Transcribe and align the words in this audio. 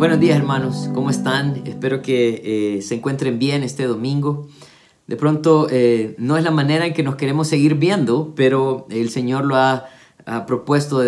Buenos 0.00 0.18
días 0.18 0.38
hermanos, 0.38 0.88
¿cómo 0.94 1.10
están? 1.10 1.60
Espero 1.66 2.00
que 2.00 2.78
eh, 2.78 2.80
se 2.80 2.94
encuentren 2.94 3.38
bien 3.38 3.62
este 3.62 3.84
domingo. 3.84 4.48
De 5.06 5.14
pronto 5.14 5.66
eh, 5.70 6.14
no 6.16 6.38
es 6.38 6.42
la 6.42 6.50
manera 6.50 6.86
en 6.86 6.94
que 6.94 7.02
nos 7.02 7.16
queremos 7.16 7.48
seguir 7.48 7.74
viendo, 7.74 8.32
pero 8.34 8.86
el 8.88 9.10
Señor 9.10 9.44
lo 9.44 9.56
ha, 9.56 9.88
propuesto 10.46 11.02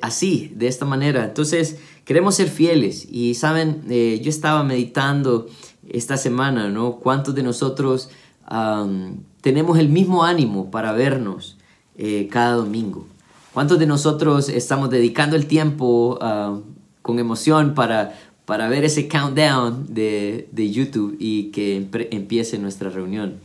así, 0.00 0.54
de 0.56 0.68
esta 0.68 0.86
manera. 0.86 1.24
Entonces 1.26 1.80
queremos 2.06 2.34
ser 2.34 2.48
fieles 2.48 3.06
y 3.10 3.34
saben, 3.34 3.82
eh, 3.90 4.22
yo 4.24 4.30
estaba 4.30 4.64
meditando 4.64 5.46
esta 5.86 6.16
semana, 6.16 6.70
¿no? 6.70 6.92
¿Cuántos 6.96 7.34
de 7.34 7.42
nosotros 7.42 8.08
tenemos 9.42 9.78
el 9.78 9.90
mismo 9.90 10.24
ánimo 10.24 10.70
para 10.70 10.92
vernos 10.92 11.58
cada 12.30 12.54
domingo? 12.54 13.06
¿Cuántos 13.52 13.78
de 13.78 13.86
nosotros 13.86 14.48
estamos 14.48 14.88
dedicando 14.88 15.36
el 15.36 15.44
tiempo 15.44 16.18
con 17.02 17.18
emoción 17.18 17.74
para 17.74 18.14
para 18.50 18.68
ver 18.68 18.84
ese 18.84 19.06
countdown 19.06 19.94
de, 19.94 20.48
de 20.50 20.70
YouTube 20.72 21.16
y 21.20 21.52
que 21.52 21.86
empiece 22.10 22.58
nuestra 22.58 22.90
reunión. 22.90 23.36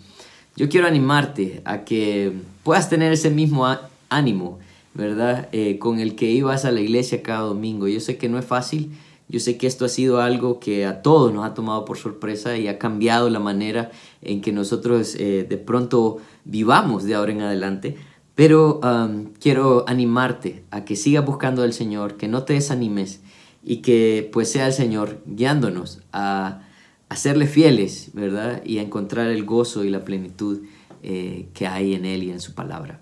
Yo 0.55 0.68
quiero 0.68 0.88
animarte 0.88 1.62
a 1.63 1.86
que 1.86 2.34
puedas 2.63 2.90
tener 2.90 3.13
ese 3.13 3.30
mismo 3.30 3.68
ánimo, 4.10 4.58
¿verdad? 4.96 5.48
Eh, 5.52 5.77
con 5.77 5.99
el 5.99 6.16
que 6.16 6.32
ibas 6.32 6.66
a 6.66 6.72
la 6.72 6.82
iglesia 6.82 7.22
cada 7.22 7.41
domingo. 7.41 7.88
Yo 7.88 7.99
sé 7.99 8.18
que 8.18 8.30
no 8.30 8.40
es 8.40 8.46
fácil, 8.46 8.94
yo 9.30 9.40
sé 9.40 9.60
que 9.60 9.68
esto 9.68 9.86
ha 9.86 9.90
sido 9.90 10.22
algo 10.22 10.60
que 10.60 10.88
a 10.88 11.04
todos 11.04 11.32
nos 11.32 11.46
ha 11.46 11.54
tomado 11.54 11.85
por 11.85 11.99
sorpresa 11.99 12.58
y 12.58 12.68
ha 12.68 12.80
cambiado 12.80 13.30
la 13.30 13.40
manera 13.40 13.91
en 14.24 14.41
que 14.41 14.52
nosotros 14.52 15.13
eh, 15.20 15.46
de 15.48 15.58
pronto 15.58 16.18
vivamos 16.46 17.04
de 17.04 17.13
ahora 17.13 17.32
en 17.32 17.41
adelante. 17.41 17.96
Pero 18.34 18.80
um, 18.84 19.26
quiero 19.40 19.85
animarte 19.87 20.63
a 20.71 20.84
que 20.84 20.96
sigas 20.96 21.24
buscando 21.24 21.62
al 21.62 21.74
Señor, 21.74 22.18
que 22.18 22.27
no 22.27 22.41
te 22.41 22.54
desanimes, 22.54 23.21
y 23.66 23.77
que 23.77 24.30
pues 24.32 24.52
sea 24.52 24.68
el 24.68 24.74
Señor 24.74 25.20
guiándonos 25.26 25.99
a, 26.13 26.62
a 27.10 27.16
serle 27.16 27.48
fieles, 27.48 28.12
¿verdad? 28.13 28.62
Y 28.63 28.77
a 28.77 28.84
encontrar 28.84 29.27
el 29.32 29.44
gozo 29.44 29.84
y 29.84 29.90
la 29.90 30.05
plenitud 30.05 30.60
eh, 31.02 31.48
que 31.55 31.66
hay 31.66 31.96
en 31.96 32.05
Él 32.05 32.24
y 32.24 32.32
en 32.32 32.40
su 32.40 32.54
palabra. 32.54 33.02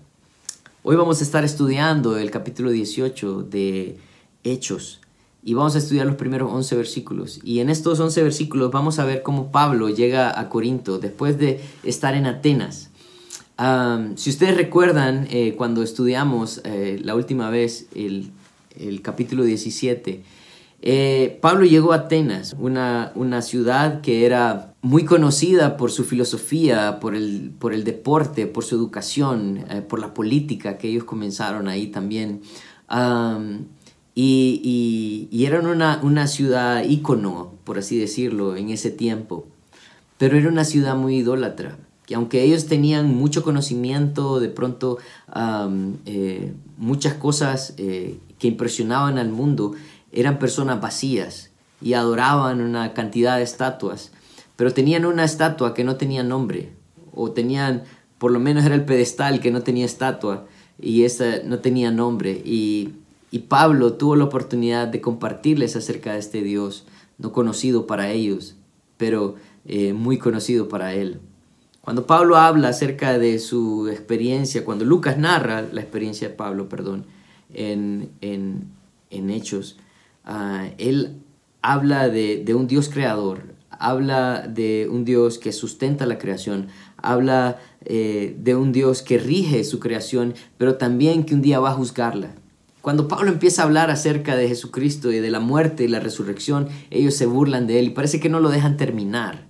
Hoy 0.82 0.96
vamos 0.96 1.20
a 1.20 1.24
estar 1.24 1.44
estudiando 1.44 2.16
el 2.16 2.30
capítulo 2.30 2.70
18 2.70 3.42
de 3.42 3.98
Hechos 4.42 5.00
y 5.42 5.52
vamos 5.52 5.74
a 5.74 5.78
estudiar 5.78 6.06
los 6.06 6.16
primeros 6.16 6.50
11 6.50 6.76
versículos. 6.76 7.40
Y 7.44 7.60
en 7.60 7.68
estos 7.68 8.00
11 8.00 8.22
versículos 8.22 8.70
vamos 8.70 8.98
a 8.98 9.04
ver 9.04 9.22
cómo 9.22 9.52
Pablo 9.52 9.90
llega 9.90 10.38
a 10.38 10.48
Corinto 10.48 10.98
después 10.98 11.38
de 11.38 11.60
estar 11.82 12.14
en 12.14 12.24
Atenas. 12.24 12.90
si 14.16 14.30
ustedes 14.30 14.56
recuerdan, 14.56 15.28
eh, 15.30 15.54
cuando 15.58 15.82
estudiamos 15.82 16.62
eh, 16.64 16.98
la 17.02 17.14
última 17.14 17.50
vez 17.50 17.86
el, 17.94 18.30
el 18.78 19.02
capítulo 19.02 19.44
17, 19.44 20.22
eh, 20.86 21.38
Pablo 21.40 21.64
llegó 21.64 21.94
a 21.94 21.96
Atenas, 21.96 22.54
una, 22.58 23.10
una, 23.14 23.40
ciudad 23.40 24.02
que 24.02 24.26
era 24.26 24.74
muy 24.82 25.06
conocida 25.06 25.78
por 25.78 25.90
su 25.90 26.04
filosofía, 26.04 27.00
por 27.00 27.14
el, 27.14 27.52
por 27.58 27.72
el 27.72 27.84
deporte, 27.84 28.46
por 28.46 28.64
su 28.64 28.74
educación, 28.74 29.64
eh, 29.70 29.80
por 29.80 29.98
la 29.98 30.12
política 30.12 30.76
que 30.76 30.88
ellos 30.88 31.04
comenzaron 31.04 31.68
ahí 31.68 31.86
también. 31.86 32.42
y, 34.14 35.30
y, 35.32 35.46
eran 35.46 35.66
una, 35.66 36.00
una 36.02 36.26
ciudad 36.26 36.84
ícono, 36.84 37.54
por 37.64 37.78
así 37.78 37.96
decirlo, 37.98 38.54
en 38.54 38.68
ese 38.68 38.90
tiempo. 38.90 39.46
Pero 40.18 40.36
era 40.36 40.50
una 40.50 40.64
ciudad 40.64 40.96
muy 40.96 41.16
idólatra, 41.16 41.78
que 42.04 42.14
aunque 42.14 42.42
ellos 42.42 42.66
tenían 42.66 43.08
mucho 43.08 43.42
conocimiento, 43.42 44.38
de 44.38 44.50
pronto 44.50 44.98
eh, 46.04 46.52
muchas 46.76 47.14
cosas 47.14 47.72
que 48.38 48.48
impresionaban 48.48 49.16
al 49.16 49.30
mundo, 49.30 49.72
eran 50.14 50.38
personas 50.38 50.80
vacías 50.80 51.50
y 51.82 51.94
adoraban 51.94 52.60
una 52.60 52.94
cantidad 52.94 53.36
de 53.36 53.42
estatuas, 53.42 54.12
pero 54.56 54.72
tenían 54.72 55.04
una 55.04 55.24
estatua 55.24 55.74
que 55.74 55.84
no 55.84 55.96
tenía 55.96 56.22
nombre, 56.22 56.72
o 57.12 57.32
tenían, 57.32 57.82
por 58.18 58.30
lo 58.30 58.40
menos 58.40 58.64
era 58.64 58.74
el 58.74 58.84
pedestal 58.84 59.40
que 59.40 59.50
no 59.50 59.62
tenía 59.62 59.84
estatua, 59.84 60.46
y 60.80 61.04
esa 61.04 61.42
no 61.44 61.58
tenía 61.58 61.90
nombre. 61.90 62.40
Y, 62.44 62.94
Pablo 63.48 63.94
tuvo 63.94 64.14
la 64.14 64.24
oportunidad 64.24 64.86
de 64.86 65.00
compartirles 65.00 65.74
acerca 65.74 66.12
de 66.12 66.20
este 66.20 66.42
Dios, 66.42 66.86
no 67.18 67.32
conocido 67.32 67.84
para 67.84 68.12
ellos, 68.12 68.54
pero 68.96 69.34
eh, 69.66 69.92
muy 69.92 70.18
conocido 70.18 70.68
para 70.68 70.94
él. 70.94 71.18
Cuando 71.80 72.06
Pablo 72.06 72.36
habla 72.36 72.68
acerca 72.68 73.18
de 73.18 73.40
su 73.40 73.88
experiencia, 73.88 74.64
cuando 74.64 74.84
Lucas 74.84 75.18
narra 75.18 75.62
la 75.62 75.80
experiencia 75.80 76.28
de 76.28 76.34
Pablo, 76.34 76.68
perdón, 76.68 77.06
en, 77.52 78.10
en, 78.20 78.68
en 79.10 79.30
Hechos, 79.30 79.78
Ah, 80.24 80.68
él 80.78 81.20
habla 81.62 82.08
de, 82.08 82.54
un 82.54 82.66
Dios 82.66 82.88
creador, 82.88 83.54
habla 83.70 84.46
de 84.48 84.88
un 84.90 85.04
Dios 85.04 85.38
que 85.38 85.52
sustenta 85.52 86.06
la 86.06 86.18
creación, 86.18 86.68
habla 86.96 87.58
eh, 87.84 88.36
de 88.38 88.54
un 88.54 88.72
Dios 88.72 89.02
que 89.02 89.18
rige 89.18 89.64
su 89.64 89.80
creación, 89.80 90.34
pero 90.58 90.76
también 90.76 91.24
que 91.24 91.34
un 91.34 91.42
día 91.42 91.60
va 91.60 91.70
a 91.70 91.74
juzgarla. 91.74 92.34
Cuando 92.80 93.08
Pablo 93.08 93.30
empieza 93.30 93.62
a 93.62 93.64
hablar 93.64 93.90
acerca 93.90 94.36
de 94.36 94.46
Jesucristo 94.46 95.10
y 95.10 95.18
de 95.18 95.30
la 95.30 95.40
muerte 95.40 95.84
y 95.84 95.88
la 95.88 96.00
resurrección, 96.00 96.68
ellos 96.90 97.14
se 97.14 97.24
burlan 97.24 97.66
de 97.66 97.78
él 97.78 97.86
y 97.86 97.90
parece 97.90 98.20
que 98.20 98.28
no 98.28 98.40
lo 98.40 98.50
dejan 98.50 98.76
terminar. 98.76 99.46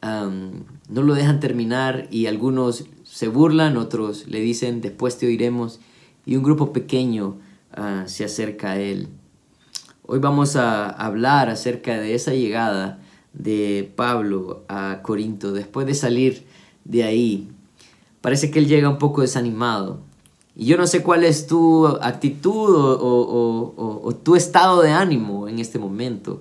no 0.00 1.02
lo 1.02 1.14
dejan 1.14 1.40
terminar 1.40 2.06
y 2.12 2.26
algunos 2.26 2.84
se 3.02 3.26
burlan, 3.26 3.76
otros 3.76 4.28
le 4.28 4.40
dicen, 4.40 4.80
después 4.80 5.18
te 5.18 5.26
oiremos, 5.26 5.80
y 6.24 6.36
un 6.36 6.44
grupo 6.44 6.72
pequeño 6.72 7.38
ah, 7.72 8.04
se 8.06 8.24
acerca 8.24 8.72
a 8.72 8.80
él. 8.80 9.08
Hoy 10.12 10.18
vamos 10.18 10.56
a 10.56 10.88
hablar 10.88 11.50
acerca 11.50 12.00
de 12.00 12.16
esa 12.16 12.32
llegada 12.32 12.98
de 13.32 13.92
Pablo 13.94 14.64
a 14.66 15.02
Corinto 15.02 15.52
después 15.52 15.86
de 15.86 15.94
salir 15.94 16.48
de 16.84 17.04
ahí. 17.04 17.48
Parece 18.20 18.50
que 18.50 18.58
él 18.58 18.66
llega 18.66 18.88
un 18.88 18.98
poco 18.98 19.20
desanimado. 19.20 20.00
Y 20.56 20.64
yo 20.64 20.76
no 20.76 20.88
sé 20.88 21.04
cuál 21.04 21.22
es 21.22 21.46
tu 21.46 21.86
actitud 21.86 22.74
o, 22.74 24.20
tu 24.24 24.34
estado 24.34 24.82
de 24.82 24.90
ánimo 24.90 25.46
en 25.46 25.60
este 25.60 25.78
momento, 25.78 26.40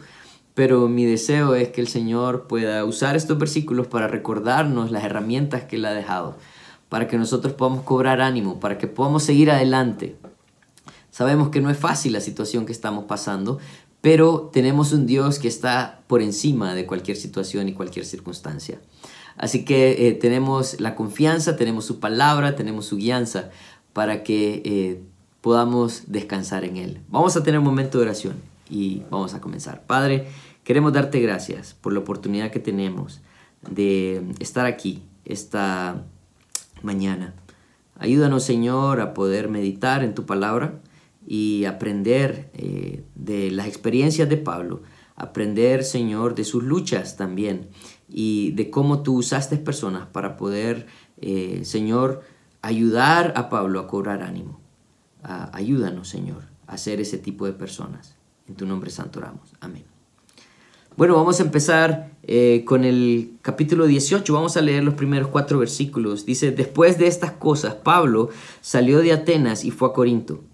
pero 0.56 0.88
mi 0.88 1.06
deseo 1.06 1.54
es 1.54 1.70
que 1.70 1.82
el 1.82 1.90
Señor 1.90 2.48
pueda 2.48 2.84
usar 2.86 3.16
estos 3.16 3.38
versículos 3.38 3.86
para 3.86 4.08
recordarnos 4.08 4.90
las 4.90 5.04
herramientas 5.04 5.66
que 5.66 5.76
Él 5.76 5.86
ha 5.86 5.94
dejado, 5.94 6.38
para 6.90 7.08
que 7.08 7.20
nosotros 7.20 7.54
podamos 7.54 7.84
cobrar 7.84 8.20
ánimo, 8.20 8.60
para 8.60 8.80
que 8.80 8.88
podamos 8.88 9.22
seguir 9.22 9.52
adelante. 9.52 10.18
Sabemos 11.20 11.50
que 11.50 11.60
no 11.60 11.70
es 11.70 11.78
fácil 11.78 12.14
la 12.14 12.22
situación 12.22 12.66
que 12.66 12.72
estamos 12.72 13.04
pasando, 13.04 13.60
pero 14.00 14.50
tenemos 14.54 14.94
un 14.94 15.06
Dios 15.06 15.38
que 15.38 15.50
está 15.50 16.00
por 16.08 16.22
encima 16.22 16.74
de 16.76 16.86
cualquier 16.86 17.18
situación 17.18 17.68
y 17.68 17.74
cualquier 17.74 18.06
circunstancia. 18.06 18.80
Así 19.36 19.66
que 19.66 20.08
eh, 20.08 20.14
tenemos 20.14 20.80
la 20.80 20.96
confianza, 20.96 21.58
tenemos 21.58 21.84
su 21.84 22.00
palabra, 22.00 22.56
tenemos 22.56 22.86
su 22.86 22.96
guianza 22.96 23.50
para 23.92 24.24
que 24.24 24.62
eh, 24.64 25.02
podamos 25.42 26.04
descansar 26.08 26.64
en 26.64 26.78
Él. 26.78 27.02
Vamos 27.10 27.36
a 27.36 27.44
tener 27.44 27.60
un 27.60 27.66
momento 27.66 27.98
de 27.98 28.06
oración 28.06 28.36
y 28.70 29.04
vamos 29.10 29.34
a 29.34 29.42
comenzar. 29.42 29.84
Padre, 29.86 30.30
queremos 30.64 30.94
darte 30.94 31.20
gracias 31.20 31.74
por 31.74 31.92
la 31.92 32.00
oportunidad 32.00 32.50
que 32.50 32.62
tenemos 32.62 33.20
de 33.70 34.24
estar 34.40 34.66
aquí 34.66 35.04
esta 35.26 36.02
mañana. 36.82 37.34
Ayúdanos, 37.98 38.46
Señor, 38.46 39.02
a 39.02 39.14
poder 39.14 39.50
meditar 39.50 40.02
en 40.02 40.16
tu 40.16 40.26
palabra 40.26 40.80
y 41.32 41.66
aprender 41.66 42.50
eh, 42.56 43.04
de 43.14 43.52
las 43.52 43.68
experiencias 43.68 44.28
de 44.28 44.38
Pablo, 44.38 44.82
aprender, 45.16 45.84
Señor, 45.84 46.34
de 46.34 46.44
sus 46.44 46.64
luchas 46.64 47.18
también 47.18 47.70
y 48.08 48.50
de 48.54 48.72
cómo 48.72 49.04
tú 49.04 49.18
usaste 49.18 49.58
personas 49.58 50.08
para 50.08 50.38
poder, 50.38 50.88
eh, 51.22 51.62
Señor, 51.66 52.24
ayudar 52.64 53.34
a 53.36 53.48
Pablo 53.50 53.80
a 53.80 53.86
cobrar 53.86 54.24
ánimo. 54.24 54.60
ayúdanos, 55.22 56.10
Señor, 56.10 56.46
a 56.66 56.78
ser 56.78 57.00
ese 57.00 57.20
tipo 57.20 57.46
de 57.46 57.54
personas. 57.54 58.16
En 58.48 58.56
tu 58.56 58.66
nombre 58.66 58.90
santo 58.90 59.20
oramos. 59.20 59.54
Amén. 59.60 59.84
Bueno, 60.98 61.16
vamos 61.16 61.40
a 61.40 61.44
empezar 61.44 62.10
eh, 62.24 62.64
con 62.66 62.84
el 62.84 63.38
capítulo 63.44 63.86
18. 63.86 64.34
Vamos 64.34 64.58
a 64.58 64.62
leer 64.62 64.84
los 64.84 64.96
primeros 64.96 65.28
cuatro 65.28 65.60
versículos. 65.60 66.26
Dice, 66.26 66.50
después 66.50 66.98
de 66.98 67.06
estas 67.06 67.34
cosas, 67.34 67.76
Pablo 67.76 68.30
salió 68.62 69.00
de 69.02 69.14
Atenas 69.14 69.64
y 69.64 69.70
fue 69.70 69.90
a 69.90 69.94
Corinto 69.94 70.49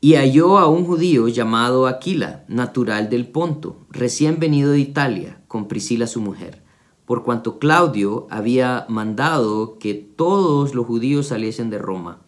y 0.00 0.14
halló 0.14 0.58
a 0.58 0.68
un 0.68 0.84
judío 0.84 1.28
llamado 1.28 1.86
Aquila, 1.86 2.44
natural 2.46 3.10
del 3.10 3.26
Ponto, 3.26 3.84
recién 3.90 4.38
venido 4.38 4.70
de 4.70 4.78
Italia, 4.78 5.40
con 5.48 5.66
Priscila 5.66 6.06
su 6.06 6.20
mujer, 6.20 6.62
por 7.04 7.24
cuanto 7.24 7.58
Claudio 7.58 8.28
había 8.30 8.86
mandado 8.88 9.78
que 9.78 9.94
todos 9.94 10.74
los 10.74 10.86
judíos 10.86 11.28
saliesen 11.28 11.70
de 11.70 11.78
Roma. 11.78 12.20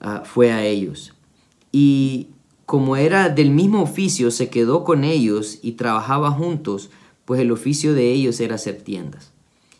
Ah, 0.00 0.22
fue 0.24 0.52
a 0.52 0.64
ellos. 0.64 1.12
Y 1.70 2.28
como 2.64 2.96
era 2.96 3.28
del 3.28 3.50
mismo 3.50 3.82
oficio, 3.82 4.30
se 4.30 4.48
quedó 4.48 4.84
con 4.84 5.04
ellos 5.04 5.58
y 5.62 5.72
trabajaba 5.72 6.30
juntos, 6.30 6.90
pues 7.26 7.40
el 7.40 7.52
oficio 7.52 7.92
de 7.92 8.12
ellos 8.12 8.40
era 8.40 8.54
hacer 8.54 8.80
tiendas. 8.80 9.32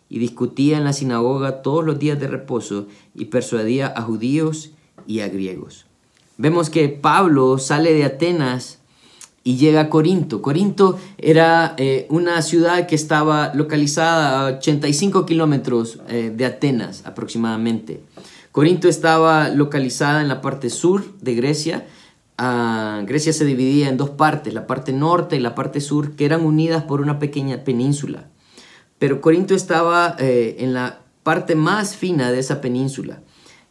Y 0.08 0.19
discutía 0.19 0.76
en 0.76 0.84
la 0.84 0.92
sinagoga 0.92 1.62
todos 1.62 1.84
los 1.84 1.98
días 1.98 2.20
de 2.20 2.28
reposo 2.28 2.88
y 3.14 3.26
persuadía 3.26 3.86
a 3.86 4.02
judíos 4.02 4.72
y 5.06 5.20
a 5.20 5.28
griegos. 5.28 5.85
Vemos 6.38 6.70
que 6.70 6.88
Pablo 6.88 7.58
sale 7.58 7.92
de 7.94 8.04
Atenas 8.04 8.78
y 9.42 9.56
llega 9.56 9.82
a 9.82 9.88
Corinto. 9.88 10.42
Corinto 10.42 10.98
era 11.18 11.74
eh, 11.78 12.06
una 12.10 12.42
ciudad 12.42 12.86
que 12.86 12.94
estaba 12.96 13.54
localizada 13.54 14.40
a 14.40 14.56
85 14.58 15.24
kilómetros 15.24 16.00
eh, 16.08 16.32
de 16.34 16.44
Atenas 16.44 17.02
aproximadamente. 17.06 18.00
Corinto 18.50 18.88
estaba 18.88 19.48
localizada 19.48 20.20
en 20.20 20.28
la 20.28 20.40
parte 20.40 20.68
sur 20.68 21.04
de 21.20 21.34
Grecia. 21.34 21.86
Ah, 22.38 23.02
Grecia 23.06 23.32
se 23.32 23.44
dividía 23.44 23.88
en 23.88 23.96
dos 23.96 24.10
partes, 24.10 24.52
la 24.52 24.66
parte 24.66 24.92
norte 24.92 25.36
y 25.36 25.40
la 25.40 25.54
parte 25.54 25.80
sur, 25.80 26.16
que 26.16 26.24
eran 26.24 26.44
unidas 26.44 26.82
por 26.82 27.00
una 27.00 27.18
pequeña 27.18 27.64
península. 27.64 28.28
Pero 28.98 29.20
Corinto 29.20 29.54
estaba 29.54 30.16
eh, 30.18 30.56
en 30.58 30.74
la 30.74 31.00
parte 31.22 31.54
más 31.54 31.96
fina 31.96 32.32
de 32.32 32.38
esa 32.38 32.60
península, 32.60 33.20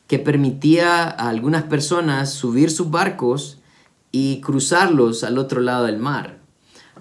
que 0.07 0.19
permitía 0.19 1.03
a 1.03 1.29
algunas 1.29 1.63
personas 1.63 2.31
subir 2.31 2.69
sus 2.69 2.91
barcos 2.91 3.59
y 4.11 4.39
cruzarlos 4.41 5.23
al 5.23 5.37
otro 5.37 5.61
lado 5.61 5.85
del 5.85 5.97
mar. 5.97 6.37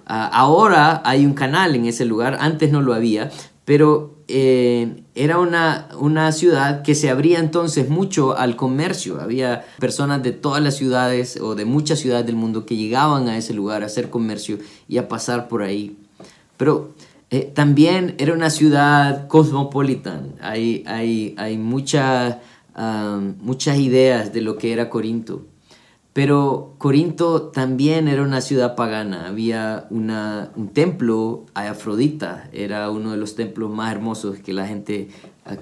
Ah, 0.07 0.27
ahora 0.33 1.03
hay 1.05 1.25
un 1.25 1.35
canal 1.35 1.75
en 1.75 1.87
ese 1.87 2.05
lugar, 2.05 2.37
antes 2.41 2.71
no 2.71 2.83
lo 2.83 2.93
había, 2.93 3.31
pero 3.65 4.15
eh, 4.29 5.03
era 5.15 5.39
una, 5.39 5.89
una 5.99 6.33
ciudad 6.33 6.83
que 6.83 6.95
se 6.95 7.11
abría 7.11 7.39
entonces 7.39 7.89
mucho 7.89 8.37
al 8.37 8.57
comercio. 8.57 9.21
Había 9.21 9.65
personas 9.79 10.23
de 10.23 10.33
todas 10.33 10.63
las 10.63 10.77
ciudades 10.77 11.39
o 11.41 11.55
de 11.55 11.65
muchas 11.65 12.01
ciudades 12.01 12.27
del 12.27 12.37
mundo 12.37 12.67
que 12.67 12.77
llegaban 12.77 13.29
a 13.29 13.37
ese 13.37 13.55
lugar 13.55 13.83
a 13.83 13.87
hacer 13.87 14.11
comercio 14.11 14.59
y 14.89 14.99
a 14.99 15.09
pasar 15.09 15.49
por 15.49 15.63
ahí. 15.63 15.97
Pero 16.57 16.95
eh, 17.31 17.51
también 17.55 18.15
era 18.19 18.33
una 18.33 18.51
ciudad 18.51 19.27
cosmopolita. 19.29 20.21
Hay, 20.41 20.85
hay, 20.87 21.35
hay 21.39 21.59
muchas 22.77 23.79
ideas 23.79 24.33
de 24.33 24.41
lo 24.41 24.59
que 24.59 24.73
era 24.73 24.91
Corinto. 24.91 25.47
Pero 26.13 26.77
Corinto 26.79 27.49
también 27.49 28.07
era 28.07 28.23
una 28.23 28.41
ciudad 28.41 28.77
pagana. 28.77 29.27
Había 29.27 29.89
un 29.91 30.71
templo 30.73 31.45
a 31.55 31.69
Afrodita. 31.69 32.49
Era 32.53 32.89
uno 32.91 33.11
de 33.11 33.17
los 33.17 33.35
templos 33.35 33.71
más 33.71 33.93
hermosos 33.93 34.39
que 34.39 34.53
la 34.53 34.67
gente 34.67 35.09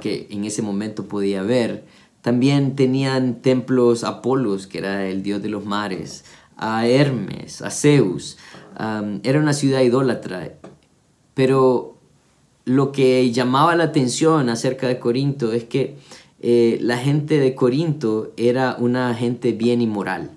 que 0.00 0.26
en 0.30 0.44
ese 0.44 0.60
momento 0.60 1.06
podía 1.06 1.42
ver. 1.42 1.84
También 2.20 2.76
tenían 2.76 3.40
templos 3.40 4.04
a 4.04 4.08
Apolos, 4.08 4.66
que 4.66 4.78
era 4.78 5.06
el 5.06 5.22
dios 5.22 5.42
de 5.42 5.48
los 5.48 5.64
mares, 5.64 6.24
a 6.56 6.86
Hermes, 6.86 7.62
a 7.62 7.70
Zeus. 7.70 8.36
era 9.22 9.40
una 9.40 9.54
ciudad 9.54 9.80
idólatra. 9.80 10.52
Pero 11.32 11.96
lo 12.66 12.92
que 12.92 13.32
llamaba 13.32 13.74
la 13.74 13.84
atención 13.84 14.50
acerca 14.50 14.86
de 14.86 14.98
Corinto 14.98 15.52
es 15.52 15.64
que 15.64 15.96
eh, 16.42 16.78
la 16.80 16.98
gente 16.98 17.38
de 17.38 17.54
Corinto 17.54 18.32
era 18.36 18.76
una 18.78 19.14
gente 19.14 19.52
bien 19.52 19.80
inmoral. 19.80 20.32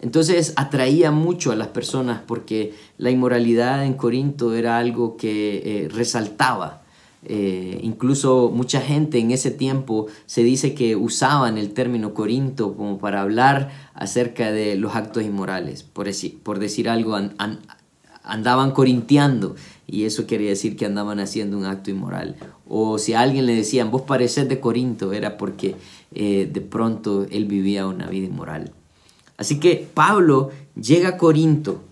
Entonces 0.00 0.52
atraía 0.56 1.10
mucho 1.10 1.50
a 1.50 1.56
las 1.56 1.68
personas 1.68 2.20
porque 2.26 2.74
la 2.98 3.10
inmoralidad 3.10 3.84
en 3.84 3.94
Corinto 3.94 4.54
era 4.54 4.78
algo 4.78 5.16
que 5.16 5.62
eh, 5.64 5.88
resaltaba. 5.88 6.82
Eh, 7.22 7.80
incluso 7.82 8.50
mucha 8.54 8.80
gente 8.80 9.18
en 9.18 9.30
ese 9.30 9.50
tiempo 9.50 10.06
se 10.24 10.42
dice 10.42 10.74
que 10.74 10.96
usaban 10.96 11.58
el 11.58 11.72
término 11.72 12.14
Corinto 12.14 12.74
como 12.74 12.98
para 12.98 13.20
hablar 13.20 13.70
acerca 13.94 14.52
de 14.52 14.76
los 14.76 14.94
actos 14.94 15.22
inmorales. 15.22 15.82
Por 15.82 16.06
decir, 16.06 16.38
por 16.42 16.58
decir 16.58 16.88
algo, 16.88 17.18
andaban 18.24 18.72
corintiando 18.72 19.56
y 19.90 20.04
eso 20.04 20.26
quería 20.26 20.50
decir 20.50 20.76
que 20.76 20.86
andaban 20.86 21.18
haciendo 21.18 21.58
un 21.58 21.64
acto 21.64 21.90
inmoral. 21.90 22.36
O 22.68 22.98
si 22.98 23.14
a 23.14 23.20
alguien 23.20 23.46
le 23.46 23.56
decían, 23.56 23.90
vos 23.90 24.02
pareces 24.02 24.48
de 24.48 24.60
Corinto, 24.60 25.12
era 25.12 25.36
porque 25.36 25.74
eh, 26.14 26.48
de 26.50 26.60
pronto 26.60 27.26
él 27.30 27.46
vivía 27.46 27.86
una 27.86 28.06
vida 28.06 28.26
inmoral. 28.26 28.72
Así 29.36 29.58
que 29.58 29.88
Pablo 29.92 30.50
llega 30.80 31.10
a 31.10 31.16
Corinto, 31.16 31.82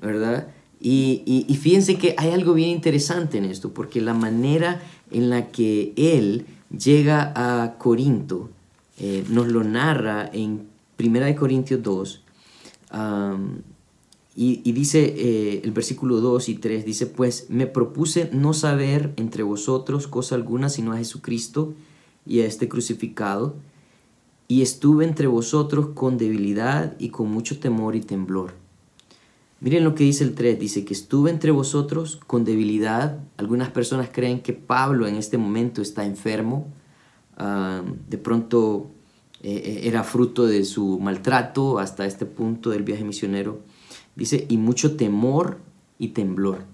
¿verdad? 0.00 0.48
Y, 0.80 1.46
fíjense 1.62 1.96
que 1.96 2.14
hay 2.18 2.30
algo 2.30 2.52
bien 2.52 2.68
interesante 2.68 3.38
en 3.38 3.46
esto, 3.46 3.72
porque 3.72 4.02
la 4.02 4.12
manera 4.12 4.82
en 5.10 5.30
la 5.30 5.46
que 5.48 5.94
él 5.96 6.44
llega 6.76 7.32
a 7.34 7.78
Corinto 7.78 8.50
eh, 8.98 9.24
nos 9.30 9.48
lo 9.48 9.64
narra 9.64 10.28
en 10.32 10.66
1 10.98 11.36
Corintios 11.36 11.82
2. 11.82 12.22
Y, 14.36 14.72
dice 14.72 15.14
eh, 15.16 15.60
el 15.62 15.70
versículo 15.70 16.20
2 16.20 16.48
y 16.48 16.54
3, 16.56 16.84
dice, 16.84 17.06
pues 17.06 17.46
me 17.50 17.68
propuse 17.68 18.30
no 18.32 18.52
saber 18.52 19.12
entre 19.16 19.44
vosotros 19.44 20.08
cosa 20.08 20.34
alguna 20.34 20.68
sino 20.68 20.92
a 20.92 20.96
Jesucristo 20.96 21.74
y 22.26 22.40
a 22.40 22.46
este 22.46 22.68
crucificado 22.68 23.54
y 24.48 24.62
estuve 24.62 25.04
entre 25.04 25.26
vosotros 25.26 25.90
con 25.94 26.18
debilidad 26.18 26.96
y 26.98 27.10
con 27.10 27.30
mucho 27.30 27.60
temor 27.60 27.94
y 27.96 28.00
temblor. 28.00 28.54
Miren 29.60 29.84
lo 29.84 29.94
que 29.94 30.04
dice 30.04 30.24
el 30.24 30.34
3, 30.34 30.58
dice 30.58 30.84
que 30.84 30.92
estuve 30.92 31.30
entre 31.30 31.50
vosotros 31.50 32.20
con 32.26 32.44
debilidad. 32.44 33.18
Algunas 33.38 33.70
personas 33.70 34.10
creen 34.12 34.40
que 34.40 34.52
Pablo 34.52 35.06
en 35.06 35.14
este 35.14 35.38
momento 35.38 35.80
está 35.80 36.04
enfermo. 36.04 36.66
Ah, 37.36 37.82
de 38.08 38.18
pronto 38.18 38.90
eh, 39.42 39.62
eh, 39.64 39.80
era 39.84 40.04
fruto 40.04 40.46
de 40.46 40.64
su 40.64 40.98
maltrato 40.98 41.78
hasta 41.78 42.04
este 42.04 42.26
punto 42.26 42.70
del 42.70 42.82
viaje 42.82 43.04
misionero. 43.04 43.60
Dice, 44.16 44.46
y 44.48 44.58
mucho 44.58 44.96
temor 44.96 45.58
y 45.98 46.08
temblor. 46.08 46.64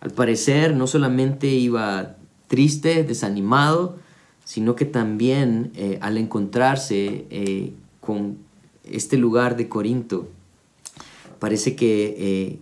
Al 0.00 0.10
parecer 0.12 0.74
no 0.74 0.86
solamente 0.86 1.48
iba 1.48 2.16
triste, 2.48 3.04
desanimado, 3.04 3.98
sino 4.44 4.74
que 4.74 4.86
también 4.86 5.70
eh, 5.74 5.98
al 6.00 6.16
encontrarse 6.16 7.26
eh, 7.30 7.72
con 8.00 8.38
este 8.84 9.16
lugar 9.18 9.56
de 9.56 9.68
Corinto, 9.68 10.28
parece 11.38 11.76
que 11.76 12.16
eh, 12.18 12.58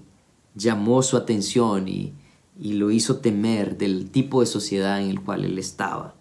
llamó 0.55 1.03
su 1.03 1.17
atención 1.17 1.89
y, 1.89 2.13
y 2.61 2.75
lo 2.75 2.91
hizo 2.91 3.19
temer 3.19 3.79
del 3.79 4.11
tipo 4.11 4.41
de 4.41 4.47
sociedad 4.47 5.01
en 5.01 5.11
el 5.11 5.21
cual 5.21 5.45
él 5.45 5.59
estaba. 5.59 6.15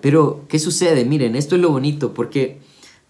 Pero, 0.00 0.44
¿qué 0.48 0.58
sucede? 0.58 1.04
Miren, 1.04 1.36
esto 1.36 1.54
es 1.54 1.62
lo 1.62 1.70
bonito, 1.70 2.14
porque 2.14 2.58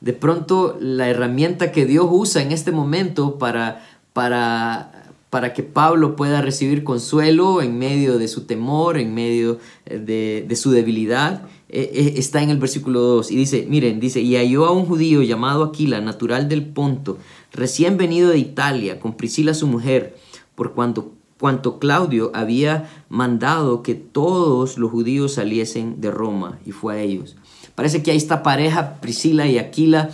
de 0.04 0.12
pronto 0.12 0.76
la 0.80 1.08
herramienta 1.08 1.72
que 1.72 1.86
Dios 1.86 2.06
usa 2.10 2.42
en 2.42 2.52
este 2.52 2.72
momento 2.72 3.38
para, 3.38 3.84
para 4.12 5.04
para 5.34 5.52
que 5.52 5.64
Pablo 5.64 6.14
pueda 6.14 6.42
recibir 6.42 6.84
consuelo 6.84 7.60
en 7.60 7.76
medio 7.76 8.18
de 8.18 8.28
su 8.28 8.42
temor, 8.42 8.96
en 8.98 9.14
medio 9.14 9.58
eh, 9.84 10.44
de, 10.46 10.54
su 10.54 10.70
debilidad, 10.70 11.48
eh, 11.68 11.90
eh, 11.92 12.14
está 12.18 12.40
en 12.40 12.50
el 12.50 12.58
versículo 12.58 13.00
2 13.00 13.32
y 13.32 13.36
dice, 13.38 13.66
miren, 13.68 13.98
dice, 13.98 14.20
y 14.20 14.36
halló 14.36 14.64
a 14.64 14.70
un 14.70 14.86
judío 14.86 15.22
llamado 15.22 15.64
Aquila, 15.64 16.00
natural 16.00 16.48
del 16.48 16.64
Ponto, 16.64 17.18
recién 17.50 17.96
venido 17.96 18.30
de 18.30 18.38
Italia, 18.38 19.00
con 19.00 19.16
Priscila 19.16 19.54
su 19.54 19.66
mujer, 19.66 20.16
por 20.54 20.72
cuanto, 20.72 21.10
cuanto 21.40 21.80
Claudio 21.80 22.30
había 22.32 22.88
mandado 23.08 23.82
que 23.82 23.96
todos 23.96 24.78
los 24.78 24.92
judíos 24.92 25.34
saliesen 25.34 26.00
de 26.00 26.12
Roma, 26.12 26.60
y 26.64 26.70
fue 26.70 26.94
a 26.94 27.00
ellos. 27.00 27.34
Parece 27.74 28.02
que 28.02 28.10
ahí 28.10 28.16
esta 28.16 28.42
pareja, 28.42 28.94
Priscila 29.00 29.46
y 29.46 29.58
Aquila, 29.58 30.10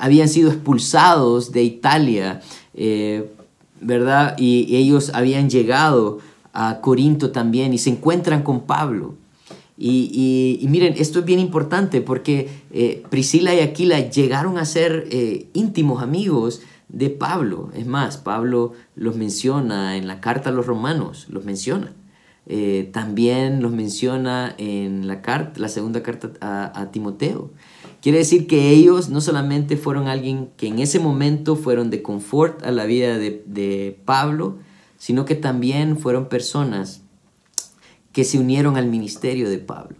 habían 0.00 0.28
sido 0.28 0.50
expulsados 0.50 1.52
de 1.52 1.62
Italia 1.62 2.40
¿verdad? 3.84 4.36
Y, 4.38 4.74
ellos 4.76 5.10
habían 5.14 5.50
llegado 5.50 6.18
a 6.52 6.80
Corinto 6.80 7.30
también 7.30 7.74
y 7.74 7.78
se 7.78 7.90
encuentran 7.90 8.42
con 8.42 8.62
Pablo. 8.62 9.14
Y, 9.76 10.64
miren, 10.68 10.94
esto 10.96 11.18
es 11.18 11.24
bien 11.24 11.40
importante 11.40 12.00
porque 12.00 12.48
eh, 12.72 13.02
Priscila 13.10 13.54
y 13.54 13.60
Aquila 13.60 14.08
llegaron 14.08 14.56
a 14.56 14.64
ser 14.64 15.08
eh, 15.10 15.48
íntimos 15.52 16.02
amigos 16.02 16.62
de 16.88 17.10
Pablo. 17.10 17.70
Es 17.74 17.86
más, 17.86 18.16
Pablo 18.16 18.72
los 18.94 19.16
menciona 19.16 19.96
en 19.96 20.06
la 20.06 20.20
carta 20.20 20.50
a 20.50 20.52
los 20.52 20.66
romanos, 20.66 21.26
los 21.28 21.44
menciona. 21.44 21.92
Eh, 22.46 22.90
también 22.92 23.62
los 23.62 23.72
menciona 23.72 24.54
en 24.58 25.06
la, 25.06 25.22
carta, 25.22 25.58
la 25.60 25.68
segunda 25.68 26.02
carta 26.02 26.30
a, 26.40 26.90
Timoteo. 26.90 27.50
Quiere 28.02 28.18
decir 28.18 28.46
que 28.46 28.70
ellos 28.70 29.08
no 29.08 29.22
solamente 29.22 29.78
fueron 29.78 30.08
alguien 30.08 30.50
que 30.58 30.66
en 30.66 30.78
ese 30.78 30.98
momento 30.98 31.56
fueron 31.56 31.88
de 31.88 32.02
confort 32.02 32.62
a 32.62 32.70
la 32.70 32.84
vida 32.84 33.16
de, 33.18 33.98
Pablo, 34.04 34.58
sino 34.98 35.24
que 35.24 35.34
también 35.34 35.98
fueron 35.98 36.28
personas 36.28 37.00
que 38.12 38.24
se 38.24 38.38
unieron 38.38 38.76
al 38.76 38.88
ministerio 38.88 39.48
de 39.48 39.58
Pablo. 39.58 39.96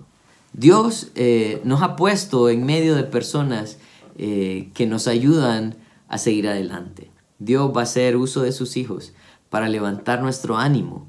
Dios 0.52 1.08
eh, 1.14 1.60
nos 1.64 1.82
ha 1.82 1.96
puesto 1.96 2.48
en 2.48 2.64
medio 2.64 2.94
de 2.94 3.04
personas 3.04 3.78
eh, 4.16 4.68
que 4.74 4.86
nos 4.86 5.08
ayudan 5.08 5.76
a 6.08 6.18
seguir 6.18 6.46
adelante. 6.46 7.10
Dios 7.38 7.72
va 7.74 7.80
a 7.80 7.84
hacer 7.84 8.16
uso 8.16 8.42
de 8.42 8.52
sus 8.52 8.76
hijos 8.76 9.14
para 9.50 9.68
levantar 9.68 10.22
nuestro 10.22 10.56
ánimo, 10.56 11.08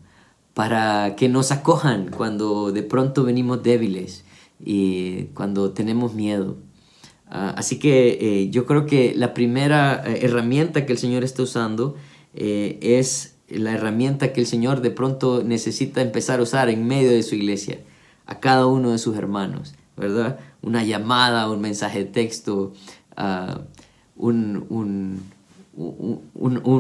para 0.56 1.16
que 1.18 1.30
nos 1.30 1.52
acojan 1.52 2.10
cuando 2.10 2.72
de 2.72 2.82
pronto 2.82 3.24
venimos 3.24 3.62
débiles 3.62 4.24
y 4.60 5.26
cuando 5.36 5.70
tenemos 5.72 6.16
miedo. 6.16 6.58
Ah, 7.28 7.54
así 7.58 7.78
que 7.78 8.18
eh, 8.22 8.50
yo 8.50 8.66
creo 8.66 8.86
que 8.86 9.14
la 9.16 9.34
primera 9.34 10.02
eh, 10.06 10.20
herramienta 10.22 10.86
que 10.86 10.94
el 10.94 10.98
Señor 10.98 11.26
está 11.26 11.44
usando 11.44 11.98
eh, 12.34 12.80
es 12.82 13.36
la 13.50 13.74
herramienta 13.74 14.32
que 14.32 14.40
el 14.40 14.48
Señor 14.48 14.80
de 14.82 14.92
pronto 14.92 15.44
necesita 15.44 16.02
empezar 16.02 16.40
a 16.40 16.44
usar 16.44 16.70
en 16.70 16.88
medio 16.88 17.12
de 17.12 17.24
su 17.24 17.36
iglesia, 17.36 17.80
a 18.26 18.40
cada 18.40 18.66
uno 18.66 18.92
de 18.92 18.98
sus 18.98 19.18
hermanos, 19.18 19.76
¿verdad? 19.98 20.40
Una 20.62 20.86
llamada, 20.86 21.52
un 21.52 21.60
mensaje 21.60 22.00
de 22.00 22.06
texto, 22.06 22.72
ah, 23.18 23.60
un, 24.16 24.66
un, 24.70 25.20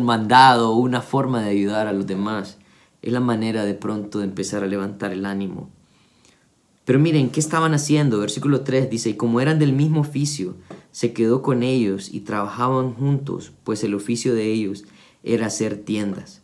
mandado, 0.05 0.75
una 0.75 1.01
forma 1.01 1.41
de 1.41 1.49
ayudar 1.49 1.87
a 1.87 1.93
los 1.93 2.07
demás. 2.07 2.57
Es 3.05 3.13
la 3.13 3.21
manera 3.21 3.63
de 3.63 3.75
pronto 3.75 4.19
de 4.19 4.25
empezar 4.25 4.63
a 4.63 4.67
levantar 4.67 5.13
el 5.13 5.25
ánimo. 5.25 5.69
Pero 6.85 6.99
miren, 6.99 7.29
¿qué 7.29 7.39
estaban 7.39 7.73
haciendo? 7.73 8.19
Versículo 8.19 8.61
3 8.61 8.89
dice, 8.89 9.11
y 9.11 9.13
como 9.13 9.39
eran 9.39 9.59
del 9.59 9.73
mismo 9.73 10.01
oficio, 10.01 10.55
se 10.91 11.13
quedó 11.13 11.41
con 11.41 11.63
ellos 11.63 12.09
y 12.11 12.21
trabajaban 12.21 12.93
juntos, 12.93 13.51
pues 13.63 13.83
el 13.83 13.93
oficio 13.93 14.35
de 14.35 14.51
ellos 14.51 14.85
era 15.23 15.47
hacer 15.47 15.77
tiendas. 15.77 16.41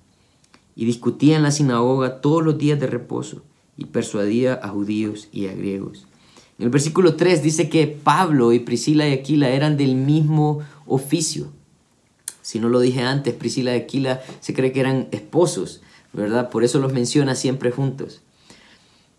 Y 0.76 0.86
discutía 0.86 1.36
en 1.36 1.44
la 1.44 1.52
sinagoga 1.52 2.22
todos 2.22 2.44
los 2.44 2.58
días 2.58 2.80
de 2.80 2.88
reposo 2.88 3.44
y 3.76 3.86
persuadía 3.86 4.60
a 4.62 4.70
judíos 4.70 5.30
y 5.32 5.48
a 5.48 5.54
griegos. 5.54 6.08
En 6.60 6.66
el 6.66 6.70
versículo 6.70 7.16
3 7.16 7.42
dice 7.42 7.70
que 7.70 7.88
Pablo 7.88 8.54
y 8.54 8.60
Priscila 8.60 9.08
y 9.10 9.14
Aquila 9.14 9.50
eran 9.50 9.78
del 9.78 9.96
mismo 9.96 10.60
oficio. 10.86 11.48
Si 12.44 12.60
no 12.60 12.70
lo 12.70 12.80
dije 12.80 13.02
antes, 13.02 13.34
Priscila 13.34 13.76
y 13.76 13.80
Aquila 13.80 14.22
se 14.42 14.54
cree 14.54 14.72
que 14.72 14.80
eran 14.80 15.08
esposos, 15.12 15.82
¿verdad? 16.14 16.50
Por 16.50 16.64
eso 16.64 16.80
los 16.80 16.94
menciona 16.94 17.36
siempre 17.36 17.72
juntos. 17.72 18.22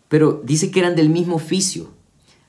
Pero 0.08 0.42
dice 0.44 0.70
que 0.70 0.80
eran 0.80 0.96
del 0.96 1.08
mismo 1.08 1.36
oficio. 1.36 1.90